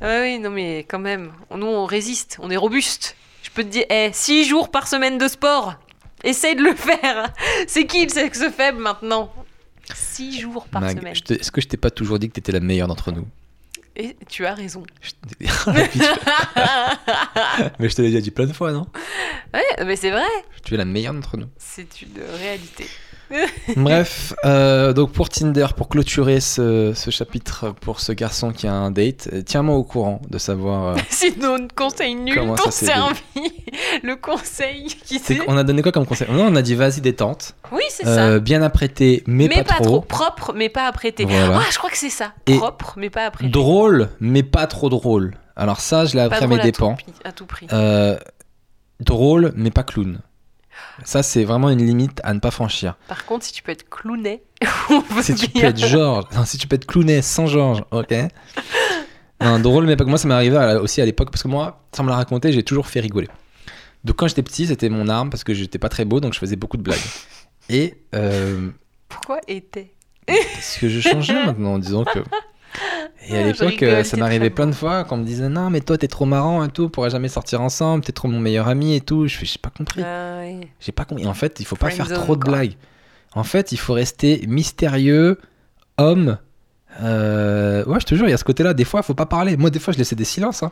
[0.01, 1.31] Ah oui, non, mais quand même.
[1.55, 2.37] Nous, on résiste.
[2.41, 3.15] On est robuste.
[3.43, 5.75] Je peux te dire, eh, 6 jours par semaine de sport.
[6.23, 7.33] Essaye de le faire.
[7.67, 9.31] C'est qui le sexe faible maintenant?
[9.95, 11.13] 6 jours par Mag, semaine.
[11.13, 13.27] est-ce que je t'ai pas toujours dit que t'étais la meilleure d'entre nous
[13.95, 14.83] Et tu as raison.
[17.79, 18.87] Mais je te l'ai déjà dit plein de fois, non?
[19.53, 20.23] Ouais, mais c'est vrai.
[20.63, 21.47] Tu es la meilleure d'entre nous.
[21.57, 22.85] C'est une réalité.
[23.75, 28.73] Bref, euh, donc pour Tinder, pour clôturer ce, ce chapitre pour ce garçon qui a
[28.73, 30.95] un date, euh, tiens-moi au courant de savoir.
[30.95, 33.19] euh, Sinon, conseil nul s'est servi.
[34.03, 36.27] Le conseil qui c'est qu'on a donné quoi comme conseil?
[36.31, 38.39] Non, on a dit vas-y détente, Oui, c'est euh, ça.
[38.39, 40.01] bien apprêté, mais, Mais, pas, trop.
[40.01, 41.25] Propre, mais pas apprêté.
[41.25, 41.59] Voilà.
[41.61, 42.33] Ah, je crois que c'est ça.
[42.47, 43.51] Et Propre, mais pas apprêté.
[43.51, 45.35] Drôle, mais pas trop drôle.
[45.55, 46.97] Alors ça, je l'ai appris à mes dépens.
[47.23, 47.67] à tout prix.
[48.99, 50.19] Drôle, mais pas clown.
[51.03, 52.95] Ça, c'est vraiment une limite à ne pas franchir.
[53.07, 54.43] Par contre, si tu peux être clownet,
[55.21, 58.13] Si tu peux être Georges, non, si tu peux être clownet sans Georges, ok.
[59.41, 61.83] Non, drôle, mais pas que moi, ça m'est arrivé aussi à l'époque, parce que moi,
[61.95, 63.29] sans me la raconter, j'ai toujours fait rigoler.
[64.03, 66.39] Donc quand j'étais petit, c'était mon arme, parce que j'étais pas très beau, donc je
[66.39, 66.99] faisais beaucoup de blagues.
[67.69, 68.69] Et euh,
[69.07, 69.93] Pourquoi était?
[70.27, 72.19] parce que je changeais maintenant, en disant que
[73.27, 75.81] Et à Ah, l'époque, euh, ça m'arrivait plein de fois qu'on me disait non, mais
[75.81, 78.67] toi t'es trop marrant et tout, on pourrait jamais sortir ensemble, t'es trop mon meilleur
[78.67, 79.27] ami et tout.
[79.27, 80.01] Je fais, j'ai pas compris.
[80.03, 80.67] Ah, oui.
[80.79, 81.25] J'ai pas compris.
[81.27, 82.53] En fait, il faut pas faire trop de quoi.
[82.53, 82.73] blagues.
[83.35, 85.37] En fait, il faut rester mystérieux,
[85.97, 86.37] homme.
[87.01, 88.73] Euh, Ouais, je te jure, il y a ce côté-là.
[88.73, 89.55] Des fois, il faut pas parler.
[89.57, 90.63] Moi, des fois, je laissais des silences.
[90.63, 90.71] hein.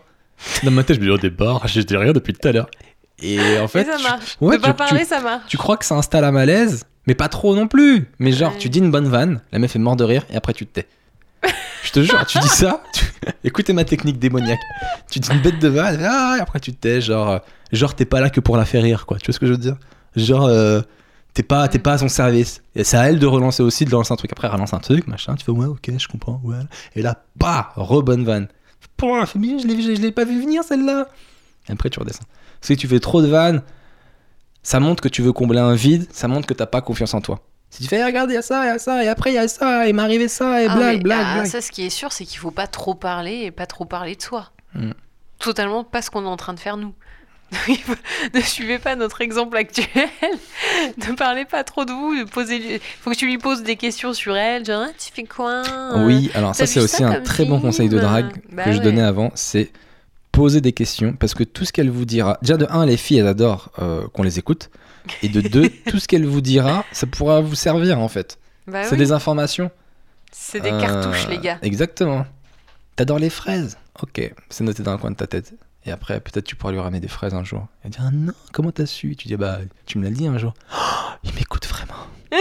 [0.63, 2.51] Dans ma tête, je me dis, oh, des barres, je dis rien depuis tout à
[2.51, 2.69] l'heure.
[3.21, 4.37] Et en fait, Mais ça tu- marche.
[4.41, 5.43] ouais, de pas tu- parler, ça marche.
[5.47, 8.07] tu crois que ça installe un malaise, mais pas trop non plus.
[8.19, 8.57] Mais genre, Ouais.
[8.59, 10.79] tu dis une bonne vanne, la meuf est morte de rire, et après tu te
[10.81, 10.87] tais.
[11.83, 13.05] Je te jure, tu dis ça, tu-
[13.43, 14.59] écoutez ma technique démoniaque.
[15.09, 17.39] Tu dis une bête de vanne, ah, et après tu te tais, genre, euh,
[17.71, 19.17] genre t'es pas là que pour la faire rire, quoi.
[19.17, 19.77] Tu vois ce que je veux dire?
[20.15, 20.81] Genre, euh,
[21.33, 22.61] t'es pas, t'es pas à son service.
[22.75, 24.31] Et c'est à elle de relancer aussi, de lancer un truc.
[24.31, 26.57] Après, relance un truc, machin, tu fais ouais, ok, je comprends, ouais.
[26.95, 28.47] Et là, bah, re-bonne vanne.
[29.35, 31.07] Bien, je l'ai, je pas vu venir celle-là.
[31.69, 32.23] Et après, tu redescends.
[32.61, 33.61] Si tu fais trop de vannes,
[34.63, 37.21] ça montre que tu veux combler un vide, ça montre que t'as pas confiance en
[37.21, 37.39] toi.
[37.70, 39.36] Si tu fais, regardez, il y a ça, il y a ça, et après il
[39.36, 41.47] y a ça, et m'est arrivé ça, et Ah, blague, mais, blague, ah, blague.
[41.47, 44.15] Ça, ce qui est sûr, c'est qu'il faut pas trop parler et pas trop parler
[44.15, 44.51] de soi.
[44.74, 44.91] Mm.
[45.39, 46.93] Totalement pas ce qu'on est en train de faire nous.
[48.34, 49.88] Ne suivez pas notre exemple actuel.
[50.97, 52.15] ne parlez pas trop de vous.
[52.15, 54.65] de poser- faut que tu lui poses des questions sur elle.
[54.65, 55.61] Genre, Ah, tu fais quoi
[56.05, 59.01] Oui, alors ça c'est aussi un très bon conseil de drague Bah que je donnais
[59.01, 59.72] avant, c'est
[60.32, 63.20] poser des questions, parce que tout ce qu'elle vous dira, déjà de un, les filles
[63.20, 64.70] elles adorent euh, qu'on les écoute,
[65.23, 68.37] et de deux, tout ce qu'elle vous dira, ça pourra vous servir en fait.
[68.67, 69.71] Bah c'est oui, des informations.
[70.31, 71.57] c'est des Euh, cartouches, les gars.
[71.61, 72.25] Exactement.
[72.95, 73.77] T'adores les fraises?
[74.01, 75.53] Ok, c'est noté dans un coin de ta tête.
[75.85, 77.67] Et après, peut-être tu pourras lui ramener des fraises un jour.
[77.83, 79.15] Elle dit Ah non, comment t'as su?
[79.15, 80.53] Tu dis Bah, tu me l'as dit un jour.
[80.73, 81.93] Oh, il m'écoute vraiment.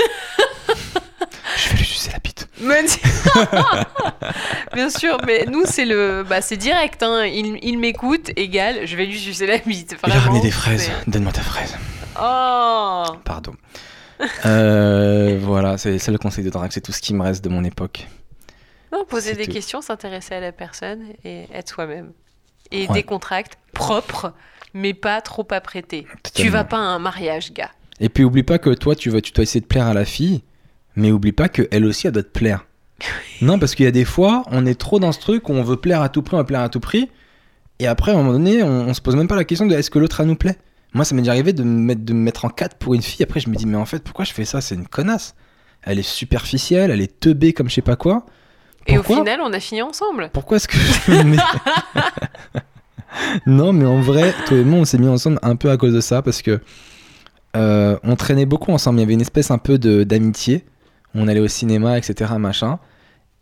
[1.56, 2.48] Je vais lui sucer la bite.
[2.60, 2.84] Mais-
[4.74, 7.02] Bien sûr, mais nous c'est le, bah c'est direct.
[7.02, 7.24] Hein.
[7.26, 9.96] Il, il m'écoute, égal, je vais lui sucer la bite.
[10.06, 10.90] Il a ramené des fraises.
[11.06, 11.74] Donne-moi ta fraise.
[12.20, 13.04] Oh.
[13.24, 13.52] Pardon.
[14.46, 17.64] Euh, voilà, c'est le conseil de drague, c'est tout ce qui me reste de mon
[17.64, 18.06] époque.
[18.92, 19.52] Non, poser des tout.
[19.52, 22.12] questions, s'intéresser à la personne et être soi-même.
[22.70, 22.94] Et Ouais.
[22.94, 24.32] décontracte, propre,
[24.74, 26.06] mais pas trop apprêté.
[26.34, 27.70] Tu vas pas à un mariage, gars.
[28.00, 30.04] Et puis oublie pas que toi, tu vas, tu dois essayer de plaire à la
[30.04, 30.42] fille,
[30.96, 32.66] mais oublie pas que elle aussi, elle doit te plaire.
[33.42, 35.62] non, parce qu'il y a des fois, on est trop dans ce truc où on
[35.62, 37.10] veut plaire à tout prix, on veut plaire à tout prix,
[37.78, 39.74] et après, à un moment donné, on, on se pose même pas la question de
[39.74, 40.56] est-ce que l'autre, elle nous plaît.
[40.96, 43.02] Moi, ça m'est déjà arrivé de me, mettre, de me mettre en 4 pour une
[43.02, 44.60] fille, après, je me dis, mais en fait, pourquoi je fais ça?
[44.60, 45.34] C'est une connasse.
[45.82, 48.24] Elle est superficielle, elle est teubée comme je sais pas quoi.
[48.88, 50.30] Et au final, on a fini ensemble.
[50.32, 51.36] Pourquoi est-ce que je me mets-
[53.46, 55.94] Non, mais en vrai, toi et moi, on s'est mis ensemble un peu à cause
[55.94, 56.60] de ça, parce que
[57.56, 58.98] euh, on traînait beaucoup ensemble.
[58.98, 60.64] Il y avait une espèce un peu d'amitié.
[61.14, 62.78] On allait au cinéma, etc., machin.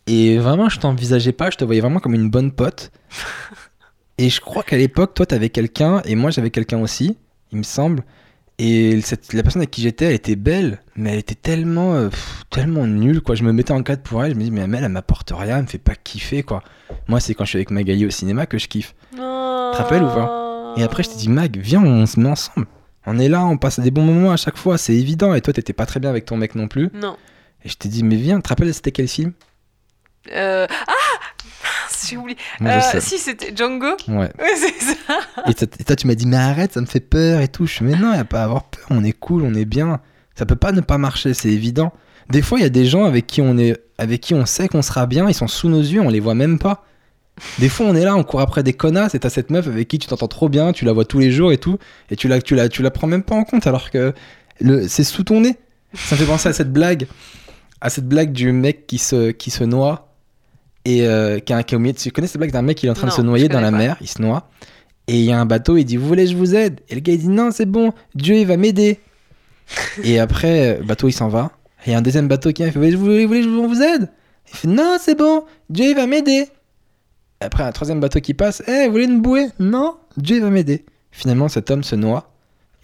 [0.07, 2.91] Et vraiment, je t'envisageais pas, je te voyais vraiment comme une bonne pote.
[4.17, 7.17] Et je crois qu'à l'époque, toi, t'avais quelqu'un, et moi, j'avais quelqu'un aussi,
[7.55, 8.03] il me semble.
[8.57, 12.07] Et cette- la personne avec qui j'étais, elle était belle, mais elle était tellement, euh,
[12.09, 13.35] pff, tellement nulle, quoi.
[13.35, 15.57] Je me mettais en cadre pour elle, je me dis, mais elle, elle m'apporte rien,
[15.57, 16.63] elle me fait pas kiffer, quoi.
[17.09, 18.95] Moi, c'est quand je suis avec Magali au cinéma que je kiffe.
[19.11, 20.73] Tu te rappelles ou pas?
[20.77, 22.67] Et après, je t'ai dit, Mag, viens, on se met ensemble.
[23.05, 25.33] On est là, on passe des bons moments à chaque fois, c'est évident.
[25.33, 26.89] Et toi, t'étais pas très bien avec ton mec non plus.
[26.93, 27.17] Non.
[27.63, 29.33] Et je t'ai dit, mais viens, tu te rappelles, c'était quel film?
[30.33, 30.93] Euh, Ah
[32.09, 32.37] J'ai oublié.
[32.61, 33.87] Euh, si, c'était Django.
[34.07, 34.15] Ouais.
[34.39, 35.19] Ouais, c'est ça.
[35.47, 37.65] Et, toi- et toi, tu m'as dit, mais arrête, ça me fait peur et tout.
[37.65, 39.65] Je fais, mais non, y a pas à avoir peur, on est cool, on est
[39.65, 39.99] bien.
[40.35, 41.93] Ça peut pas ne pas marcher, c'est évident.
[42.29, 44.67] Des fois, il y a des gens avec qui on est, avec qui on sait
[44.67, 46.83] qu'on sera bien, ils sont sous nos yeux, on les voit même pas.
[47.59, 49.87] Des fois, on est là, on court après des connasses, et t'as cette meuf avec
[49.87, 51.77] qui tu t'entends trop bien, tu la vois tous les jours et tout,
[52.09, 54.13] et tu la, tu la, tu la prends même pas en compte, alors que
[54.87, 55.55] c'est sous ton nez.
[55.93, 57.07] Ça me fait penser à cette blague,
[57.81, 60.14] à cette blague du mec qui se, qui se noie
[60.85, 62.77] et euh, qui, a, qui est au milieu de- Tu connais cette blague d'un mec
[62.77, 63.77] qui est en train de se noyer dans la pas.
[63.77, 64.49] mer, il se noie,
[65.07, 66.95] et il y a un bateau, il dit Vous voulez que je vous aide Et
[66.95, 68.99] le gars il dit Non, c'est bon, Dieu il va m'aider.
[70.03, 71.51] et après, le bateau il s'en va,
[71.85, 73.43] et il y a un deuxième bateau qui vient, il fait Vous voulez, vous voulez
[73.43, 74.09] je vous aide
[74.51, 76.47] Il fait Non, c'est bon, Dieu il va m'aider.
[77.41, 79.47] Après, un troisième bateau qui passe Eh, vous voulez une bouée?
[79.59, 80.85] Non, Dieu il va m'aider.
[81.11, 82.31] Finalement, cet homme se noie.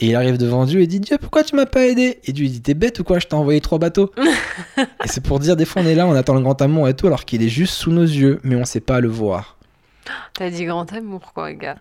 [0.01, 2.19] Et il arrive devant Dieu et dit Dieu, pourquoi tu m'as pas aidé?
[2.25, 3.19] Et Dieu il dit T'es bête ou quoi?
[3.19, 4.11] Je t'ai envoyé trois bateaux.
[4.77, 6.95] et c'est pour dire, des fois on est là, on attend le grand amour et
[6.95, 9.57] tout, alors qu'il est juste sous nos yeux, mais on sait pas le voir.
[10.33, 11.77] T'as dit grand amour, quoi, gars.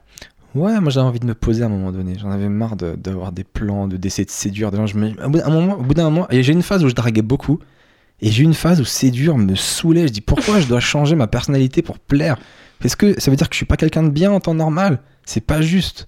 [0.55, 2.17] Ouais, moi j'avais envie de me poser à un moment donné.
[2.21, 4.87] J'en avais marre de- d'avoir des plans, de d'essayer de séduire des gens.
[4.87, 5.11] Je me...
[5.25, 7.23] au bout d'un moment, au bout d'un moment, et j'ai une phase où je draguais
[7.23, 7.59] beaucoup.
[8.21, 10.07] Et j'ai une phase où séduire me saoulait.
[10.09, 12.37] Je dis pourquoi je dois changer ma personnalité pour plaire?
[12.81, 15.01] Parce que ça veut dire que je suis pas quelqu'un de bien en temps normal.
[15.25, 16.07] C'est pas juste.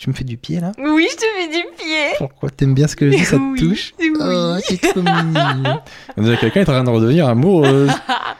[0.00, 2.14] Tu me fais du pied là Oui, je te fais du pied.
[2.16, 4.10] Pourquoi T'aimes bien ce que je dis Ça te Oui, touche oui.
[4.18, 5.80] Oh, c'est trop mignon.
[6.16, 7.90] On dirait que quelqu'un est en train de redevenir amoureuse.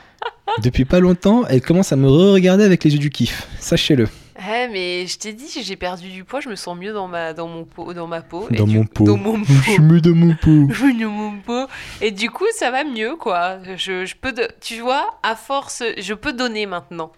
[0.63, 3.47] Depuis pas longtemps, elle commence à me re-regarder avec les yeux du kiff.
[3.59, 4.07] Sachez-le.
[4.39, 7.07] Eh Ouais, mais je t'ai dit, j'ai perdu du poids, je me sens mieux dans
[7.07, 8.47] ma, dans mon peau, dans ma peau.
[8.51, 9.03] et Dans du- mon pot.
[9.03, 10.67] Dans mon Je suis mieux dans mon pot.
[10.71, 11.67] Je suis dans mon pot.
[12.01, 13.59] Et du coup, ça va mieux, quoi.
[13.77, 17.11] Je, je peux, de- tu vois, à force, je peux donner maintenant.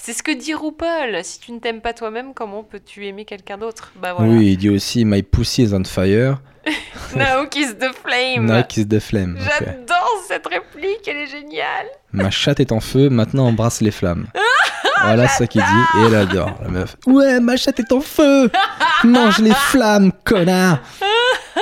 [0.00, 1.22] C'est ce que dit RuPaul.
[1.24, 3.92] Si tu ne t'aimes pas toi-même, comment peux-tu aimer quelqu'un d'autre?
[4.00, 4.32] Bah voilà.
[4.32, 6.38] Oui, il dit aussi My pussy is on fire.
[7.16, 8.46] Now kiss the flame.
[8.46, 9.36] Now kiss the flame.
[9.40, 11.88] J'adore cette réplique, elle est géniale.
[12.12, 14.28] Ma chatte est en feu, maintenant embrasse les flammes.
[15.02, 16.96] voilà ce qu'il dit et elle adore la meuf.
[17.06, 18.50] Ouais, ma chatte est en feu.
[19.04, 20.78] Mange les flammes, connard.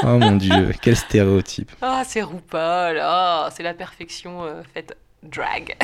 [0.02, 1.72] Oh mon dieu, quel stéréotype.
[1.80, 3.00] Ah, c'est RuPaul.
[3.00, 5.74] Ah, c'est la perfection euh, faite drag.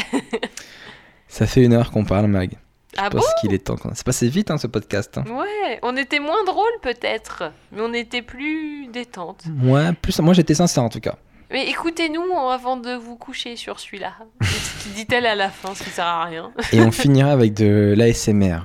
[1.32, 2.58] Ça fait une heure qu'on parle, Mag.
[2.98, 3.76] Ah Je bon pense qu'il est temps.
[3.94, 5.16] C'est passé vite hein, ce podcast.
[5.16, 5.24] hein.
[5.30, 9.44] Ouais, on était moins drôle peut-être, mais on était plus détente.
[9.62, 11.16] Ouais, plus moi j'étais sincère en tout cas.
[11.50, 14.12] Mais écoutez-nous avant de vous coucher sur celui-là.
[14.42, 16.52] Ce dit-elle à la fin, ce qui sert à rien.
[16.70, 18.58] Et on finira avec de l'ASMR.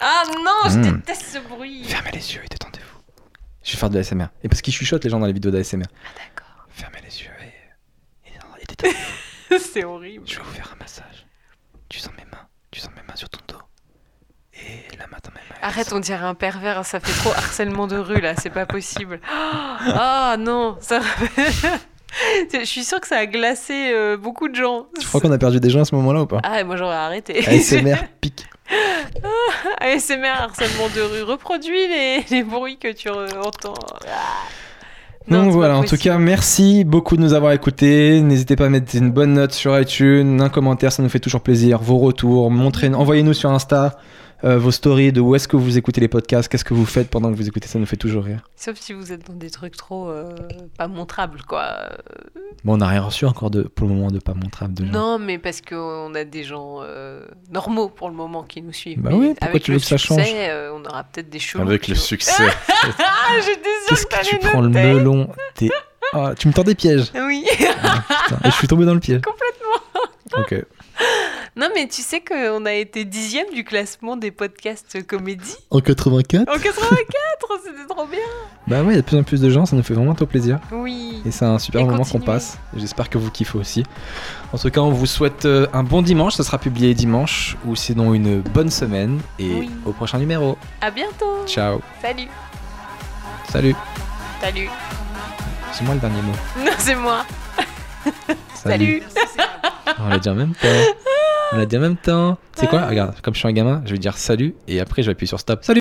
[0.00, 0.96] Ah non, je Mm.
[0.98, 1.82] déteste ce bruit.
[1.82, 2.98] Fermez les yeux et détendez-vous.
[3.64, 4.26] Je vais faire de l'ASMR.
[4.44, 5.82] Et parce qu'ils chuchotent les gens dans les vidéos d'ASMR.
[5.88, 6.66] Ah d'accord.
[6.70, 9.58] Fermez les yeux et détendez-vous.
[9.72, 10.24] c'est horrible.
[10.28, 11.26] Je vais vous faire un massage.
[11.88, 12.46] Tu sens mes mains.
[12.70, 13.60] Tu sens mes mains sur ton dos.
[14.54, 15.56] Et la main dans mes mains.
[15.62, 19.20] Arrête, on dirait un pervers, ça fait trop harcèlement de rue là, c'est pas possible.
[19.30, 21.00] Ah non, ça.
[22.52, 24.86] Je suis sûre que ça a glacé euh, beaucoup de gens.
[24.98, 26.40] Tu crois qu'on a perdu des gens à ce moment-là ou pas?
[26.42, 27.46] Ah, moi j'aurais arrêté.
[27.46, 28.46] ASMR pique.
[29.80, 31.22] ASMR, harcèlement de rue.
[31.22, 33.74] Reproduis les, les bruits que tu entends.
[34.06, 34.44] Ah.
[35.30, 38.22] Non, Donc voilà, en tout cas, merci beaucoup de nous avoir écoutés.
[38.22, 41.42] N'hésitez pas à mettre une bonne note sur iTunes, un commentaire, ça nous fait toujours
[41.42, 41.80] plaisir.
[41.80, 43.98] Vos retours, montrez, envoyez-nous sur Insta
[44.44, 47.10] euh, vos stories de où est-ce que vous écoutez les podcasts, qu'est-ce que vous faites
[47.10, 48.40] pendant que vous écoutez, ça nous fait toujours rire.
[48.56, 50.34] Sauf si vous êtes dans des trucs trop euh,
[50.76, 51.90] pas montrables, quoi.
[52.64, 54.92] Bon, on n'a rien reçu encore de, pour le moment de pas montrable de gens.
[54.92, 59.00] Non, mais parce qu'on a des gens euh, normaux pour le moment qui nous suivent.
[59.00, 61.04] Bah Mais oui, pourquoi avec tu le veux que ça succès, change euh, On aura
[61.04, 61.62] peut-être des chelous.
[61.62, 62.44] Avec le succès.
[63.00, 65.28] Ah, j'étais Qu'est-ce que que tu prends le melon
[66.12, 67.12] Ah, Tu me tends des pièges.
[67.14, 67.44] Oui.
[67.50, 69.20] Putain, Et je suis tombé dans le piège.
[70.30, 70.38] Complètement.
[70.38, 70.64] Ok.
[71.58, 76.42] Non, mais tu sais qu'on a été dixième du classement des podcasts comédie En 84
[76.48, 76.62] en 84,
[77.64, 78.20] c'était trop bien.
[78.68, 80.14] Bah ouais, il y a de plus en plus de gens, ça nous fait vraiment
[80.14, 80.60] trop plaisir.
[80.70, 81.20] Oui.
[81.26, 82.58] Et c'est un super Et moment qu'on passe.
[82.76, 83.82] J'espère que vous kiffez aussi.
[84.52, 86.34] En tout cas, on vous souhaite euh, un bon dimanche.
[86.36, 89.20] Ça sera publié dimanche ou sinon une bonne semaine.
[89.40, 89.70] Et Oui.
[89.84, 90.56] au prochain numéro.
[90.80, 91.44] À bientôt.
[91.46, 91.80] Ciao.
[92.00, 92.28] Salut.
[93.50, 93.74] Salut.
[94.40, 94.68] Salut.
[95.72, 96.32] C'est moi le dernier mot.
[96.64, 97.24] Non, c'est moi.
[98.62, 99.02] Salut.
[100.00, 100.68] On l'a dit en même temps.
[101.52, 102.38] On l'a dit en même temps.
[102.54, 102.86] C'est quoi?
[102.86, 105.28] Regarde, comme je suis un gamin, je vais dire salut et après je vais appuyer
[105.28, 105.60] sur stop.
[105.62, 105.76] Salut